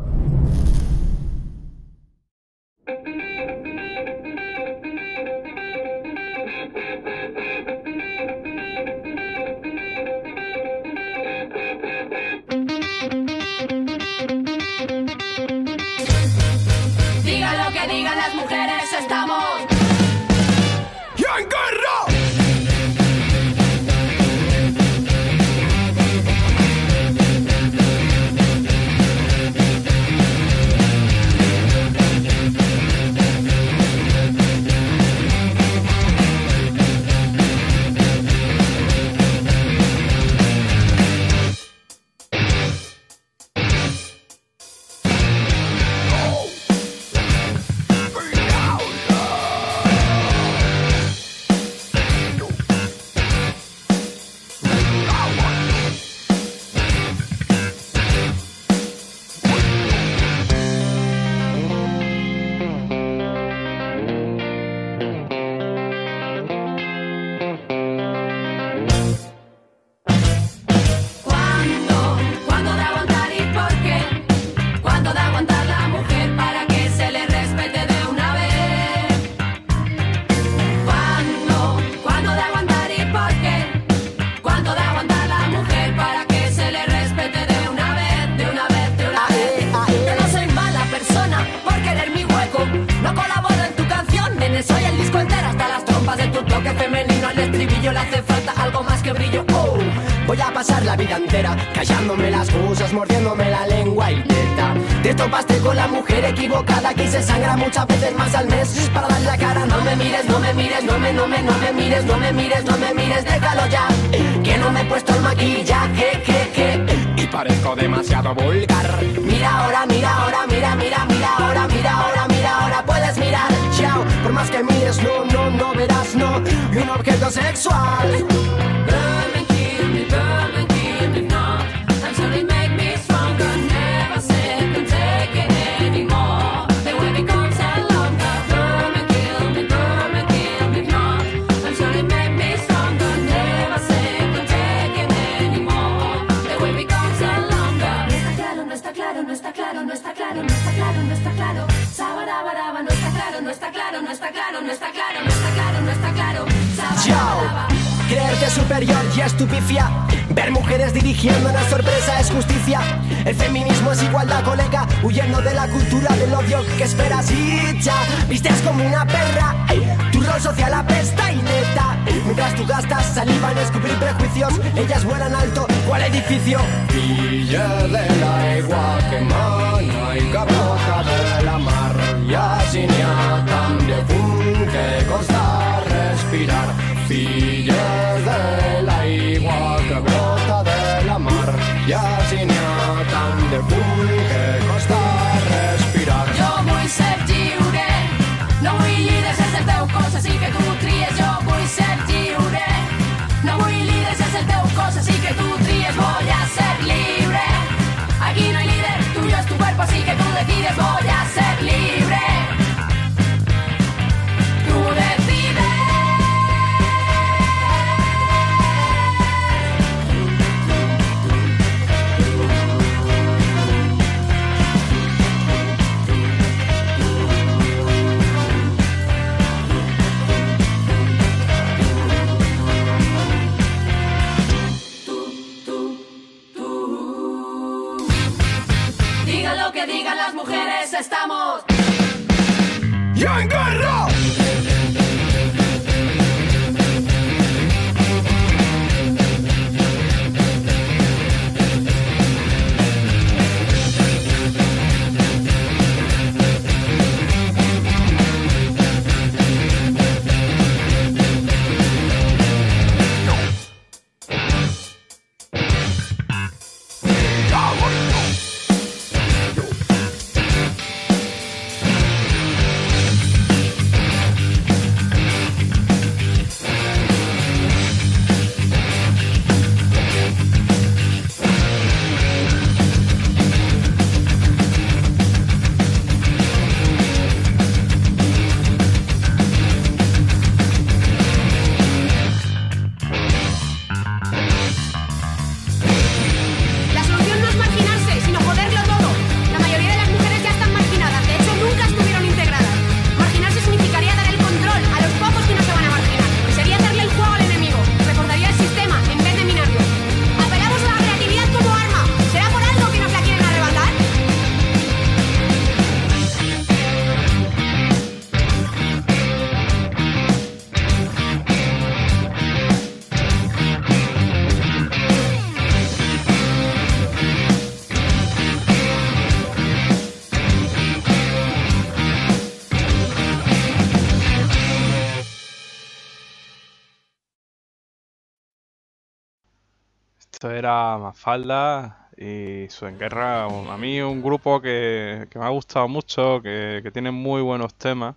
[340.44, 343.48] Esto era Mafalda y su en guerra.
[343.48, 347.42] un- A mí un grupo que, que me ha gustado mucho, que, que tiene muy
[347.42, 348.16] buenos temas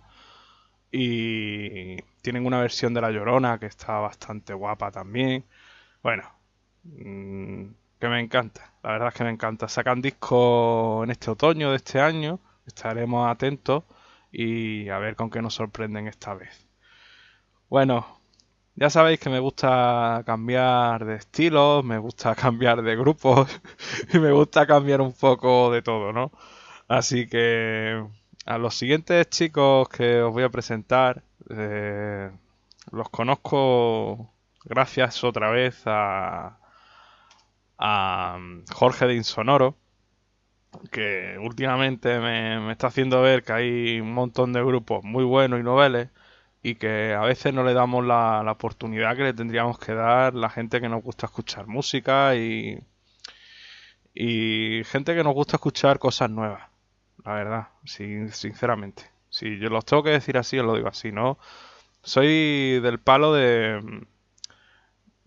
[0.91, 5.45] y tienen una versión de La Llorona que está bastante guapa también.
[6.03, 6.23] Bueno,
[6.85, 7.65] mm,
[7.99, 9.69] que me encanta, la verdad es que me encanta.
[9.69, 13.83] Sacan disco en este otoño de este año, estaremos atentos
[14.31, 16.67] y a ver con qué nos sorprenden esta vez.
[17.69, 18.16] Bueno,
[18.77, 23.49] ya sabéis que me gusta cambiar de estilos, me gusta cambiar de grupos
[24.13, 26.31] y me gusta cambiar un poco de todo, ¿no?
[26.87, 28.03] Así que
[28.45, 32.31] a los siguientes chicos que os voy a presentar, eh,
[32.91, 34.33] los conozco
[34.65, 36.59] gracias otra vez a,
[37.79, 38.37] a
[38.71, 39.75] Jorge de Insonoro,
[40.91, 45.59] que últimamente me, me está haciendo ver que hay un montón de grupos muy buenos
[45.59, 46.09] y noveles
[46.69, 50.49] y que a veces no le damos la, oportunidad que le tendríamos que dar la
[50.49, 52.79] gente que nos gusta escuchar música y,
[54.13, 56.63] y gente que nos gusta escuchar cosas nuevas,
[57.23, 59.03] la verdad, sin- sinceramente.
[59.29, 61.37] Si yo los tengo que decir así, os lo digo así, ¿no?
[62.03, 63.81] Soy del palo de...
[63.83, 64.01] mm,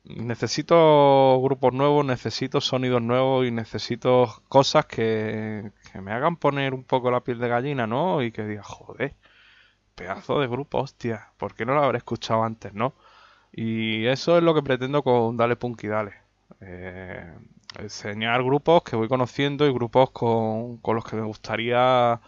[0.05, 6.84] Necesito grupos nuevos, necesito sonidos nuevos y necesito cosas que, que me hagan poner un
[6.84, 8.22] poco la piel de gallina, ¿no?
[8.22, 9.14] Y que diga, joder,
[10.01, 12.94] pedazo de grupo, hostia, ¿por qué no lo habré escuchado antes, no?
[13.53, 16.14] Y eso es lo que pretendo con Dale Punky Dale.
[16.61, 17.34] Eh,
[17.78, 22.20] enseñar grupos que voy conociendo y grupos con, con los que me gustaría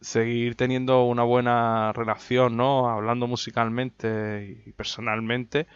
[0.00, 2.88] seguir teniendo una buena relación, ¿no?
[2.90, 5.66] Hablando musicalmente y personalmente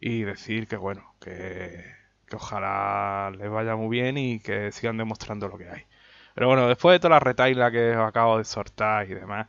[0.00, 1.84] y decir que bueno, que,
[2.26, 5.84] que ojalá les vaya muy bien y que sigan demostrando lo que hay.
[6.34, 9.48] Pero bueno, después de toda la retaila que os acabo de soltar y demás,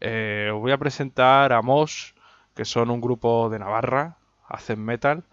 [0.00, 2.12] eh, os voy a presentar a Mosh,
[2.54, 4.18] que son un grupo de Navarra,
[4.48, 5.24] hacen metal,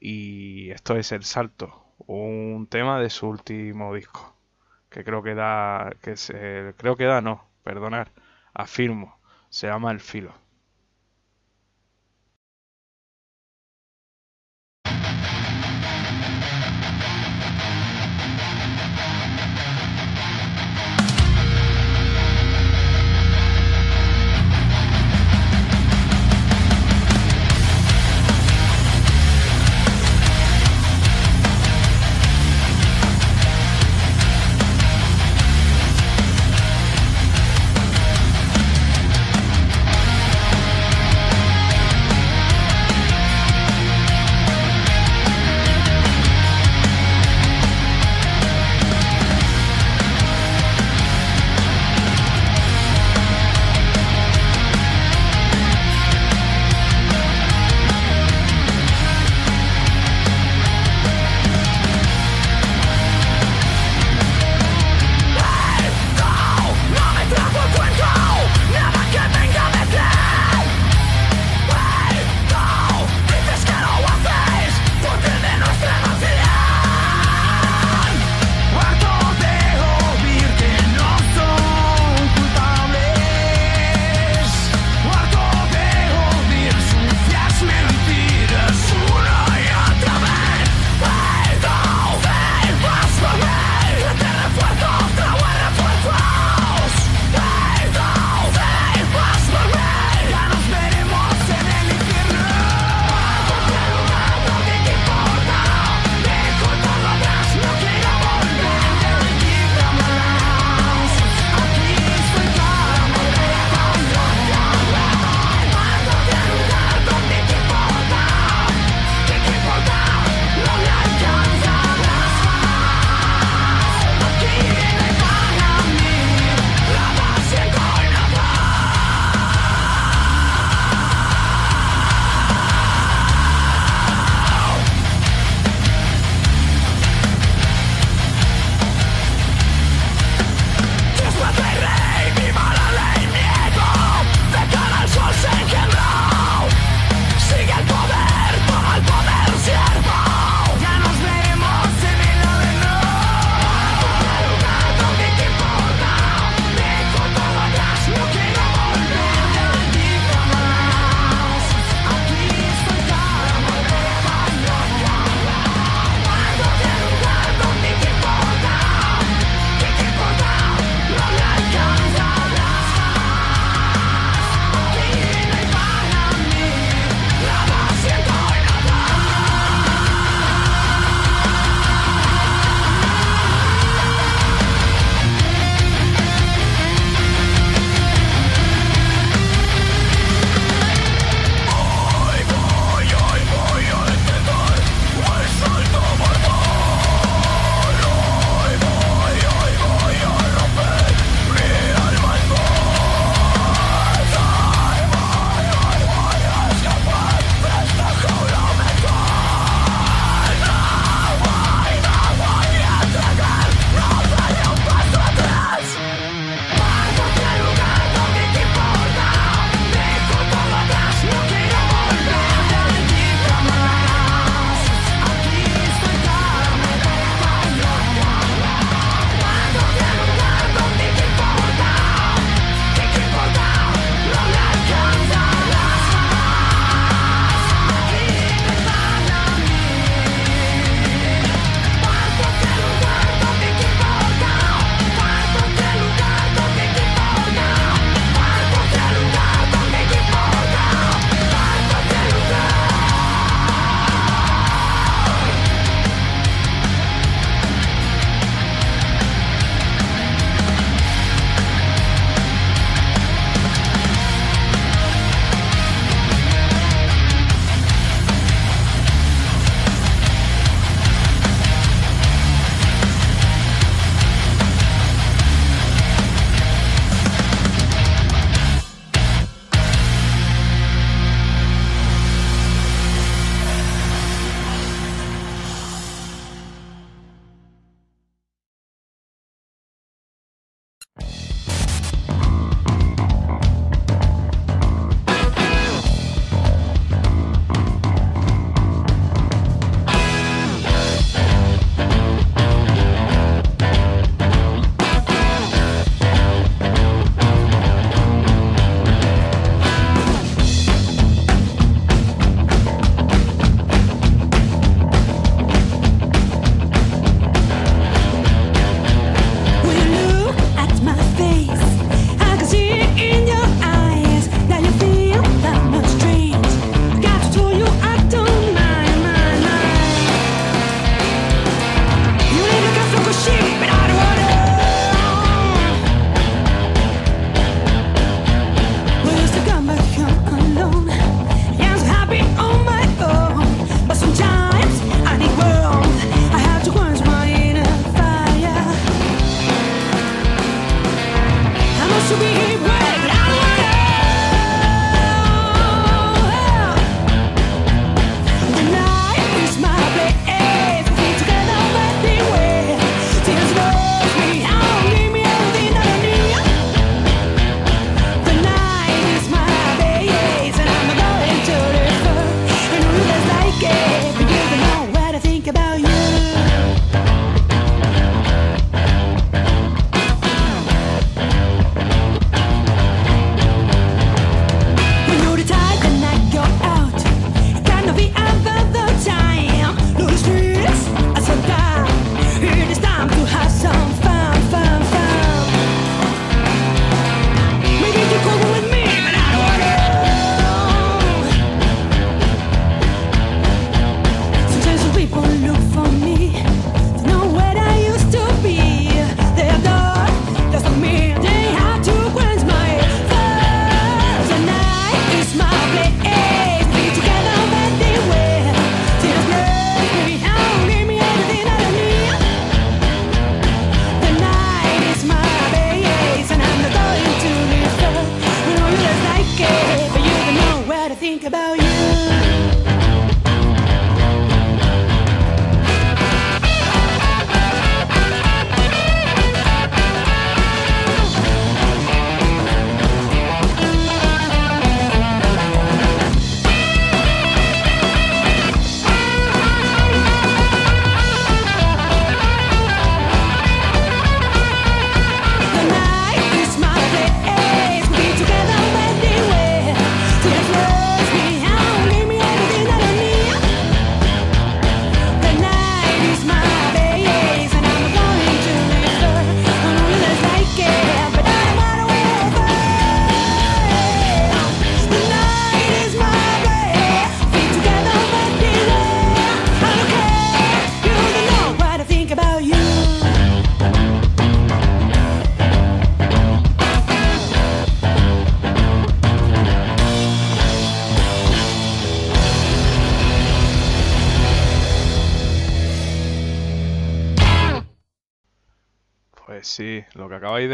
[0.00, 4.36] y esto es El Salto, un tema de su último disco,
[4.90, 8.10] que creo que da, que se, creo que da, no, perdonar,
[8.54, 9.18] afirmo,
[9.50, 10.41] se llama El Filo.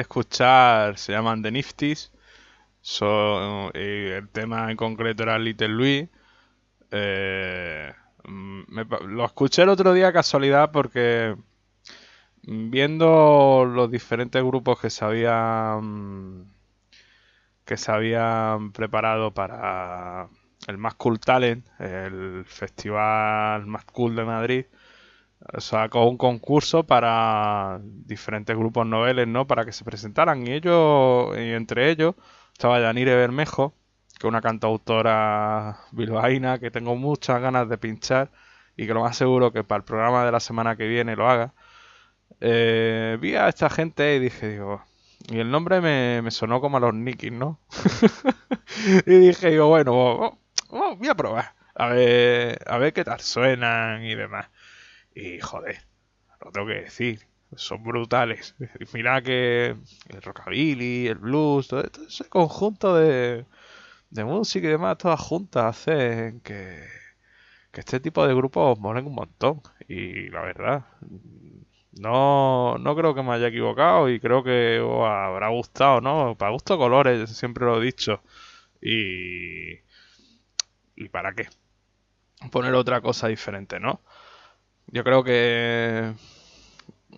[0.09, 2.10] Escuchar se llaman The Nifties.
[3.74, 6.09] Y el tema en concreto era Little Louis.
[6.90, 7.93] Eh,
[8.24, 8.62] mm,
[9.09, 11.36] lo escuché el otro día casualidad porque
[12.43, 16.47] viendo los diferentes grupos que se habían
[17.66, 20.28] que se habían preparado para
[20.66, 24.64] el Más Cool Talent, el festival más cool de Madrid,
[25.58, 29.46] sacó un concurso para diferentes grupos noveles, ¿no?
[29.46, 30.46] Para que se presentaran.
[30.46, 32.14] Y ellos, y entre ellos,
[32.52, 33.74] estaba Yanire Bermejo,
[34.18, 38.30] que es una cantautora bilbaína que tengo muchas ganas de pinchar
[38.76, 41.28] y que lo más seguro que para el programa de la semana que viene lo
[41.28, 41.54] haga.
[42.40, 44.82] Eh, vi a esta gente y dije, digo,
[45.28, 47.60] y el nombre me, me sonó como a los Nikis, ¿no?
[49.06, 50.38] y dije, digo, bueno,
[50.70, 51.54] voy a probar.
[51.74, 54.48] A ver, a ver qué tal suenan y demás.
[55.19, 55.77] Y joder,
[56.45, 57.27] lo tengo que decir,
[57.57, 58.55] son brutales.
[58.95, 59.74] Mira que
[60.11, 63.45] el rockabilly, el blues, todo, ese conjunto de,
[64.11, 66.86] de música y demás, todas juntas hacen que,
[67.73, 69.61] que este tipo de grupos molen un montón.
[69.89, 70.86] Y la verdad,
[72.01, 76.36] no, no creo que me haya equivocado y creo que habrá gustado, ¿no?
[76.36, 78.23] Para gusto colores, siempre lo he dicho.
[78.81, 79.81] Y,
[80.97, 81.49] ¿y para qué?
[82.53, 84.01] Poner otra cosa diferente, ¿no?
[84.89, 86.15] Yo creo que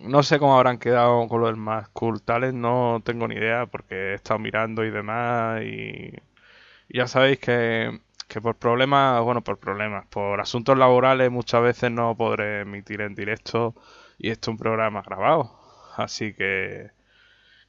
[0.01, 3.65] no sé cómo habrán quedado con lo del más cool talent, no tengo ni idea
[3.67, 6.13] porque he estado mirando y demás y,
[6.89, 11.91] y ya sabéis que, que por problemas, bueno, por problemas, por asuntos laborales muchas veces
[11.91, 13.75] no podré emitir en directo
[14.19, 15.59] y esto es un programa grabado.
[15.97, 16.91] Así que,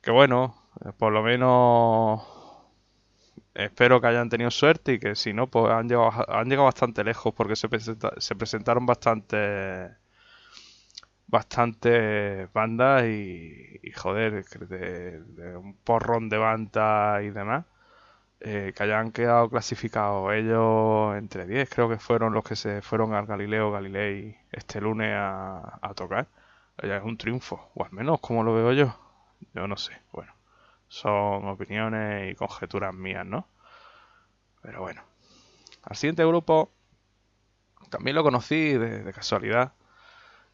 [0.02, 0.56] que bueno,
[0.98, 2.22] por lo menos
[3.54, 7.04] espero que hayan tenido suerte y que si no, pues han llegado, han llegado bastante
[7.04, 7.68] lejos porque se,
[8.18, 9.90] se presentaron bastante
[11.32, 17.64] bastantes bandas y, joder, de, un porrón de bandas y demás,
[18.40, 23.14] eh, que hayan quedado clasificados ellos entre 10, creo que fueron los que se fueron
[23.14, 26.28] al Galileo Galilei este lunes a, a tocar.
[26.82, 28.96] Ya es un triunfo, o al menos como lo veo yo.
[29.54, 30.32] Yo no sé, bueno,
[30.92, 33.48] son opiniones y conjeturas mías, ¿no?
[34.60, 35.02] Pero bueno,
[35.84, 36.70] al siguiente grupo
[37.88, 39.72] también lo conocí de, casualidad.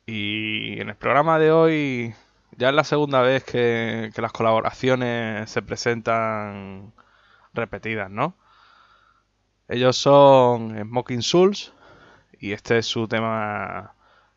[0.06, 2.14] Y en el programa de hoy
[2.56, 6.92] Ya es la segunda vez que, las colaboraciones se presentan
[7.52, 8.36] repetidas, ¿no?
[9.68, 11.72] Ellos son Smoking Souls
[12.38, 13.94] y este es su tema,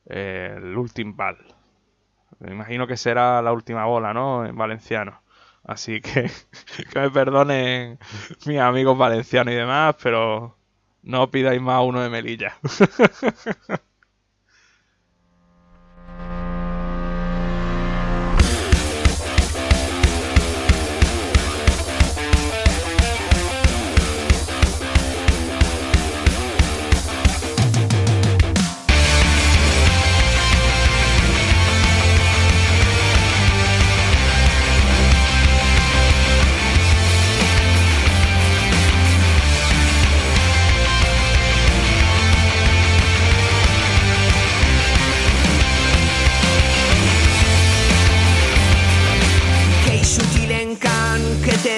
[0.07, 1.37] eh, el Ultim Ball.
[2.39, 4.45] Me imagino que será la última bola, ¿no?
[4.45, 5.21] En valenciano.
[5.63, 6.29] Así que
[6.93, 7.99] que me perdonen
[8.45, 10.57] mis amigos valencianos y demás, pero
[11.03, 12.57] no pidáis más uno de Melilla.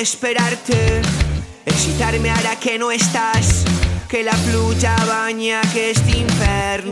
[0.03, 1.01] esperar-te
[1.65, 3.63] Excitar-me ara que no estàs
[4.11, 6.91] Que la pluja banya aquest infern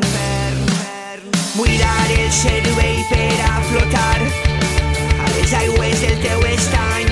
[1.57, 4.21] Buidar el cervell per a flotar
[5.25, 7.11] A les aigües del teu estany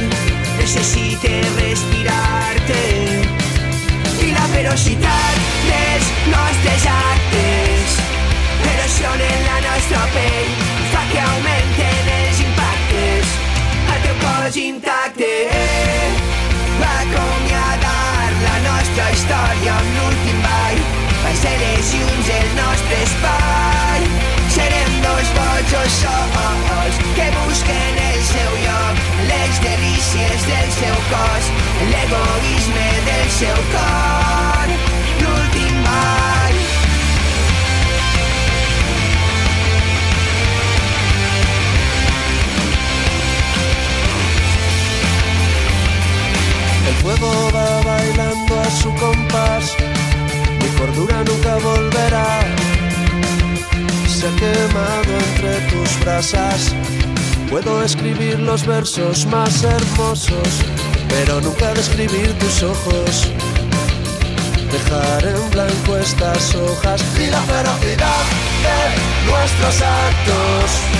[0.61, 2.81] Necessite respirar-te.
[4.23, 7.99] I la ferocitat dels nostres actes
[8.71, 10.59] Erosionen la nostra pell
[10.95, 11.88] Fa que impactes
[14.39, 15.31] cos intacte
[16.81, 20.79] va acomiadar la nostra història amb l'últim ball.
[21.39, 24.07] Ser les llums el nostre espai.
[24.55, 29.03] Serem dos bojos sols que busquen el seu lloc.
[29.31, 31.51] Les delícies del seu cos
[31.91, 34.88] l'egoisme del seu cor
[47.53, 49.75] va bailando a su compás,
[50.61, 52.39] mi cordura nunca volverá.
[54.07, 56.73] Se ha quemado entre tus brasas.
[57.49, 60.49] Puedo escribir los versos más hermosos,
[61.09, 63.27] pero nunca describir tus ojos.
[64.71, 68.25] Dejar en blanco estas hojas y la ferocidad
[68.65, 70.99] de nuestros actos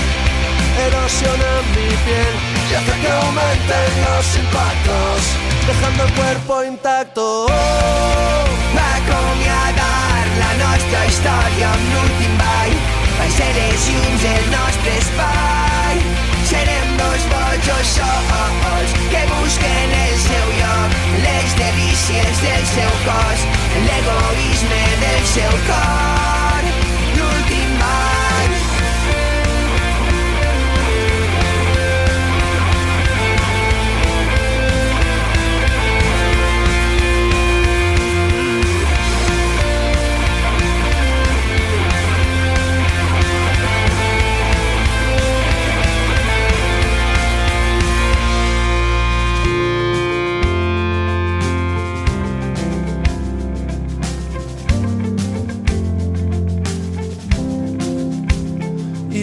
[0.87, 2.35] erosiona mi piel
[2.69, 5.21] y hace que aumenten los impactos,
[5.69, 7.45] dejando el cuerpo intacto.
[8.75, 12.73] va acomiadar la nostra història amb l'últim ball.
[13.19, 15.95] Les llums del nostre espai.
[16.51, 23.45] Serem dos bojos sols que busquen el seu lloc, les delícies del seu cos,
[23.85, 26.58] l'egoisme del seu cor.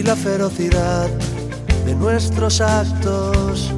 [0.07, 1.09] La ferocidad
[1.85, 3.73] de nuestros actos.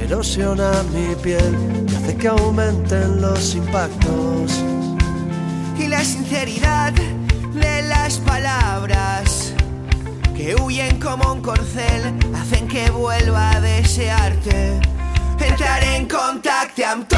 [0.00, 4.62] Erosiona mi piel y hace que aumenten los impactos.
[5.76, 9.52] y la sinceridad de las palabras
[10.36, 14.78] que huyen como un corcel hacen que vuelva a desearte
[15.40, 17.16] entrar en contacte amb tu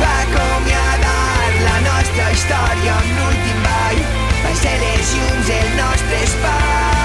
[0.00, 4.00] va acomiadar la nostra història amb l'últim ball.
[4.44, 6.99] Van ser les llums del nostre espai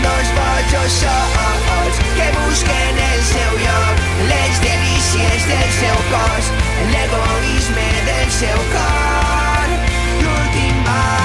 [0.00, 3.96] serem dos bojos sols que busquen el seu lloc
[4.28, 6.52] les delícies del seu cos
[6.92, 9.68] l'egoisme del seu cor.
[10.22, 11.19] L'últim ball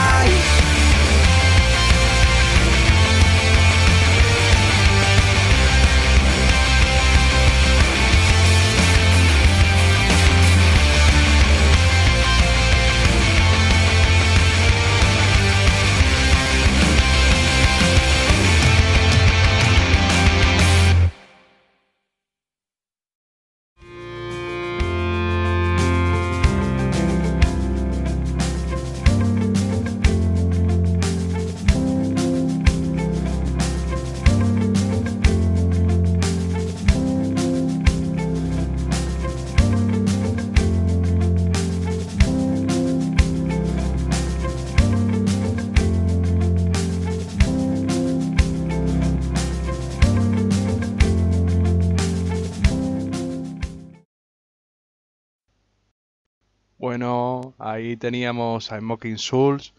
[56.95, 59.73] Bueno, ahí teníamos a Smoking Souls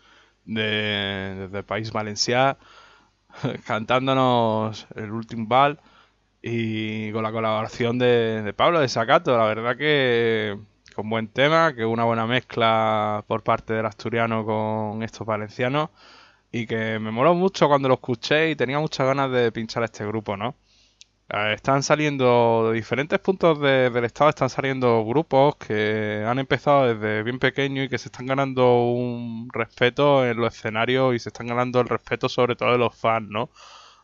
[0.45, 2.59] de, desde el país valencià
[3.67, 5.81] cantándonos el último bal
[6.43, 9.35] y con la colaboración de, de Pablo de Sacato.
[9.39, 10.59] La verdad que
[10.95, 15.89] con buen tema, que una buena mezcla por parte del asturiano con estos valencianos
[16.53, 19.87] y que me moló mucho cuando lo escuché y tenía muchas ganas de pinchar a
[19.87, 20.55] este grupo, ¿no?
[21.29, 26.87] Eh, Están saliendo de diferentes puntos de- del estado, están saliendo grupos que han empezado
[26.95, 31.31] desde bien pequeño y que se están ganando un respeto en los escenarios y se
[31.31, 33.51] están ganando el respeto sobre todo de los fans, ¿no?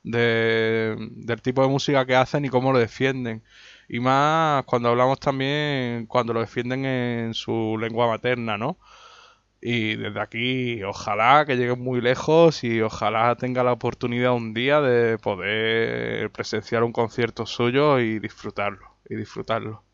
[0.04, 3.44] De, del tipo de música que hacen y cómo lo defienden.
[3.88, 8.78] Y más cuando hablamos también, cuando lo defienden en su lengua materna, ¿no?
[9.64, 14.80] Y desde aquí, ojalá que lleguen muy lejos y ojalá tenga la oportunidad un día
[14.80, 19.84] de poder presenciar un concierto suyo y disfrutarlo, y disfrutarlo.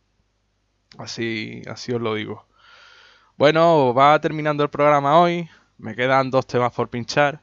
[0.96, 2.46] Así, así os lo digo.
[3.36, 5.50] Bueno, va terminando el programa hoy.
[5.76, 7.42] Me quedan dos temas por pinchar.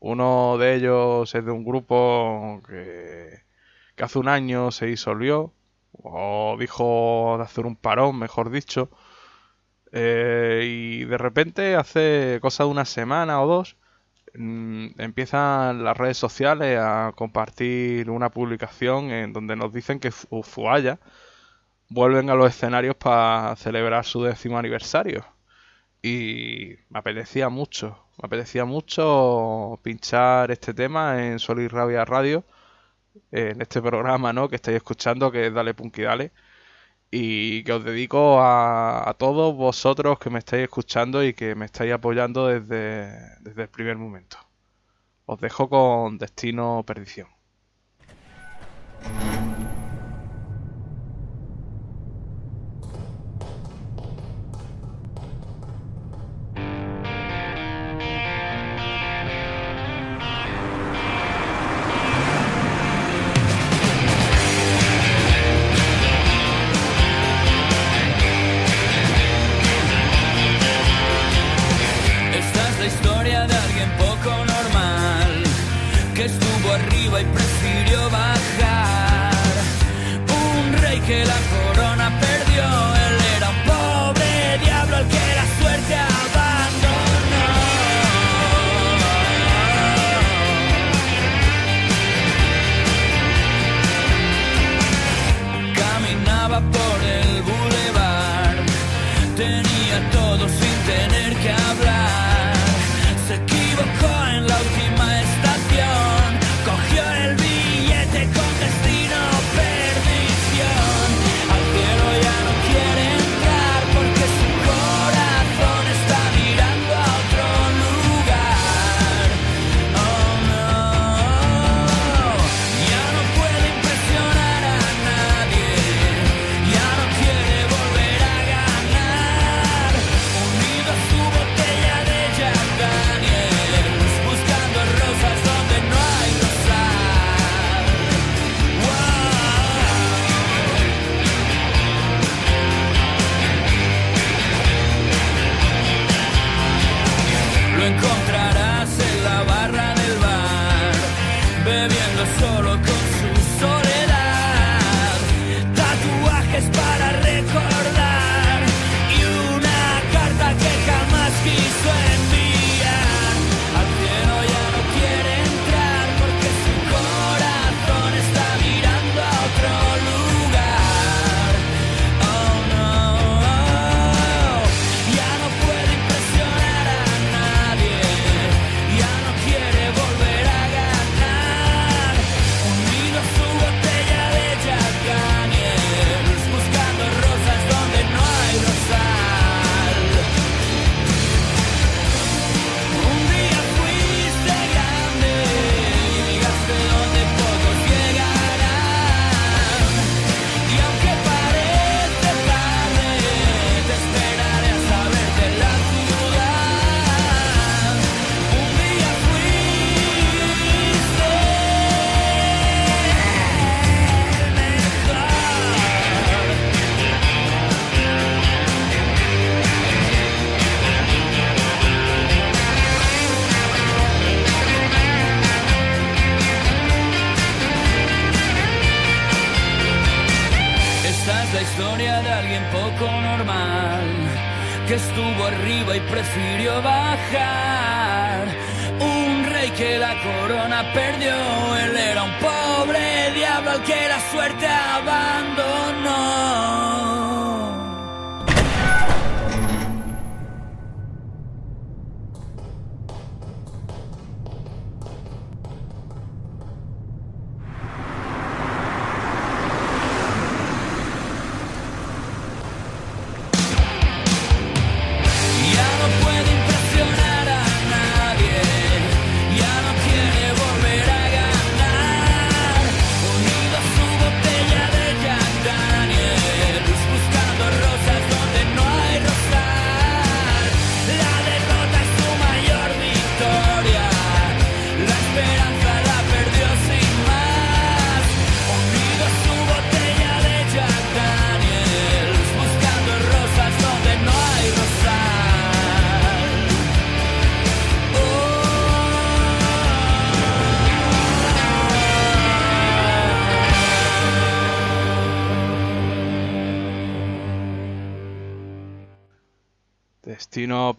[0.00, 3.42] Uno de ellos es de un grupo que,
[3.94, 5.54] que hace un año se disolvió,
[5.92, 8.90] o dijo de hacer un parón, mejor dicho.
[9.92, 13.76] Eh, y de repente, hace cosa de una semana o dos,
[14.34, 21.00] mm, empiezan las redes sociales a compartir una publicación en donde nos dicen que Ushuaia
[21.90, 25.24] vuelven a los escenarios para celebrar su décimo aniversario.
[26.02, 32.44] Y me apetecía mucho, me apetecía mucho pinchar este tema en Sol y Rabia Radio,
[33.32, 34.48] en este programa, ¿no?
[34.48, 36.32] Que estáis escuchando, que es Dale Punky Dale
[37.10, 41.92] y que os dedico a, todos vosotros que me estáis escuchando y que me estáis
[41.92, 43.10] apoyando desde,
[43.40, 44.38] desde el primer momento.
[45.26, 47.28] Os dejo con Destino Perdición.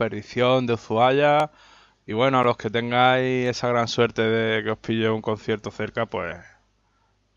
[0.01, 1.51] Perdición de Ushuaia.
[2.07, 5.71] Y bueno, a los que tengáis esa gran suerte de que os pille un concierto
[5.71, 6.37] cerca, pues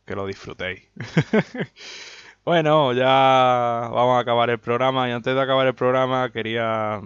[0.07, 0.83] que lo disfrutéis.
[2.45, 3.07] bueno, ya
[3.93, 5.09] vamos a acabar el programa.
[5.09, 7.01] Y antes de acabar el programa, quería,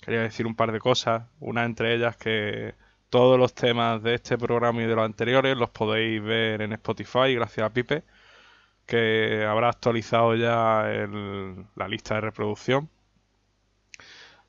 [0.00, 1.24] quería decir un par de cosas.
[1.40, 2.74] Una entre ellas que
[3.10, 7.34] todos los temas de este programa y de los anteriores los podéis ver en Spotify,
[7.34, 8.04] gracias a Pipe,
[8.86, 12.90] que habrá actualizado ya el- la lista de reproducción.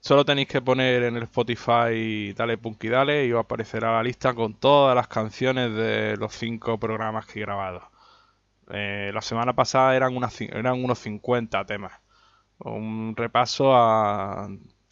[0.06, 4.36] Solo tenéis que poner en el Spotify Dale Punky Dale y os aparecerá la lista
[4.36, 7.90] con todas las canciones de los cinco programas que he grabado.
[8.70, 11.94] Eh, la semana pasada eran, unos 50 temas.
[12.60, 14.48] Un repaso a,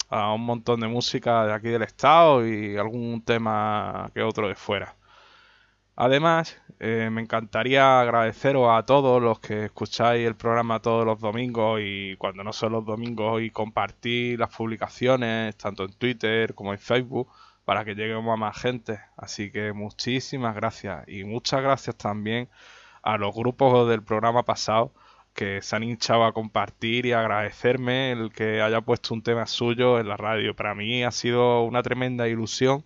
[0.10, 4.56] a un montón de música de aquí del estado y algún tema que otro de
[4.56, 4.96] fuera.
[5.96, 11.80] Además, eh, me encantaría agradeceros a todos los que escucháis el programa todos los domingos
[11.82, 16.80] y cuando no son los domingos y compartir las publicaciones tanto en Twitter como en
[16.80, 17.30] Facebook
[17.64, 19.00] para que lleguemos a más gente.
[19.16, 22.50] Así que muchísimas gracias y muchas gracias también
[23.02, 24.94] a los grupos del programa pasado
[25.34, 30.00] que se han hinchado a compartir y agradecerme el que haya puesto un tema suyo
[30.02, 30.54] en la radio.
[30.54, 32.84] Para mí ha sido una tremenda ilusión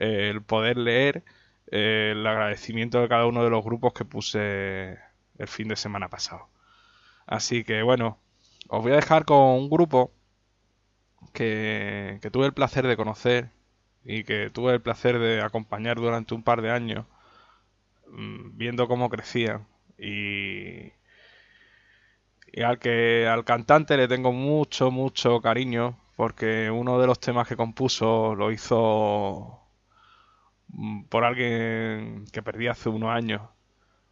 [0.00, 1.22] eh, el poder leer
[1.70, 4.98] eh, el agradecimiento de cada uno de los grupos que puse
[5.38, 6.48] el fin de semana pasado.
[7.26, 8.18] Así que bueno,
[8.68, 10.12] os voy a dejar con un grupo
[11.32, 13.50] que, tuve el placer de conocer
[14.04, 17.06] y que tuve el placer de acompañar durante un par de años,
[18.08, 19.66] mm, viendo cómo crecían
[19.98, 20.92] y,
[22.52, 27.46] y al que al cantante le tengo mucho, mucho cariño porque uno de los temas
[27.46, 29.57] que compuso lo hizo
[31.08, 33.42] por alguien que perdí hace unos años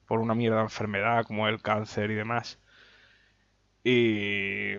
[0.06, 2.58] por una mierda de enfermedad como el cáncer y demás.
[3.84, 4.74] Y,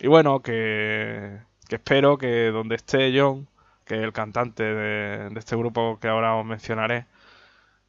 [0.00, 3.48] y bueno, que, que espero que donde esté John,
[3.84, 7.06] que el cantante de, de este grupo que ahora os mencionaré,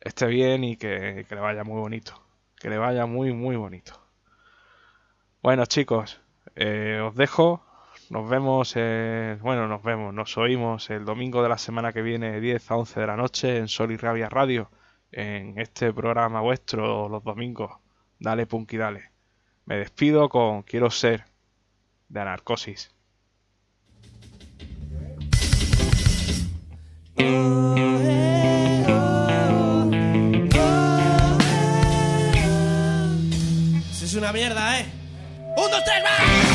[0.01, 2.21] esté bien y que, que le vaya muy bonito.
[2.59, 4.01] Que le vaya muy, muy bonito.
[5.41, 6.19] Bueno, chicos,
[6.55, 7.63] eh, os dejo.
[8.09, 12.31] Nos vemos, eh, bueno, nos vemos, nos oímos el domingo de la semana que viene,
[12.31, 14.71] de 10 a 11 de la noche, en Sol y Rabia Radio,
[15.11, 17.71] en este programa vuestro los domingos.
[18.19, 19.11] Dale, Punky, dale.
[19.65, 21.25] Me despido con Quiero ser
[22.07, 22.91] de Anarcosis.
[34.01, 34.85] Es una mierda, ¿eh?
[35.57, 36.46] ¡Un, dos, tres, va!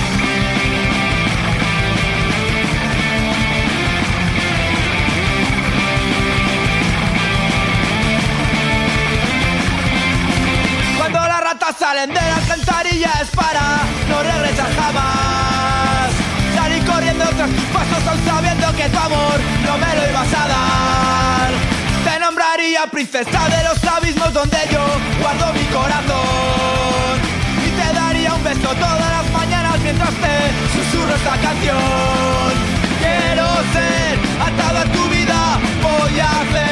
[11.78, 13.62] Salen de la alcantarilla es para
[14.08, 16.10] no regresar jamás.
[16.54, 20.48] Salí corriendo tras tus pasos aún sabiendo que tu amor no me lo ibas a
[20.48, 21.50] dar.
[22.04, 24.84] Te nombraría princesa de los abismos donde yo
[25.20, 27.14] guardo mi corazón.
[27.66, 30.34] Y te daría un beso todas las mañanas mientras te
[30.74, 32.52] susurro esta canción.
[33.00, 36.71] Quiero ser atado a tu vida, voy a hacer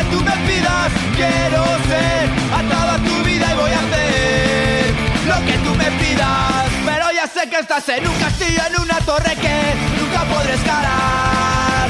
[0.00, 0.92] que tú me pidas.
[1.16, 2.22] Quiero ser
[2.58, 4.94] atado a tu vida y voy a hacer
[5.26, 6.66] lo que tú me pidas.
[6.84, 9.56] Pero ya sé que estás en un castillo, en una torre que
[9.98, 11.88] nunca podré escalar.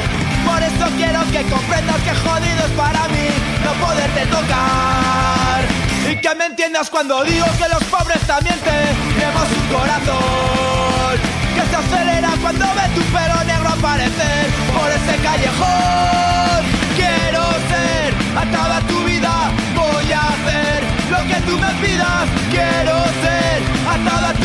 [0.48, 3.28] Por eso quiero que comprendas que jodido es para mí
[3.64, 5.60] no poderte tocar.
[6.10, 11.14] Y que me entiendas cuando digo que los pobres también tenemos un corazón.
[11.54, 16.60] Que se acelera cuando ve tu pelo negro aparecer por ese callejón.
[16.96, 17.60] Quiero
[18.36, 19.50] acaba tu vida.
[19.74, 22.28] Voy a hacer lo que tú me pidas.
[22.50, 23.62] Quiero ser
[24.30, 24.39] a tu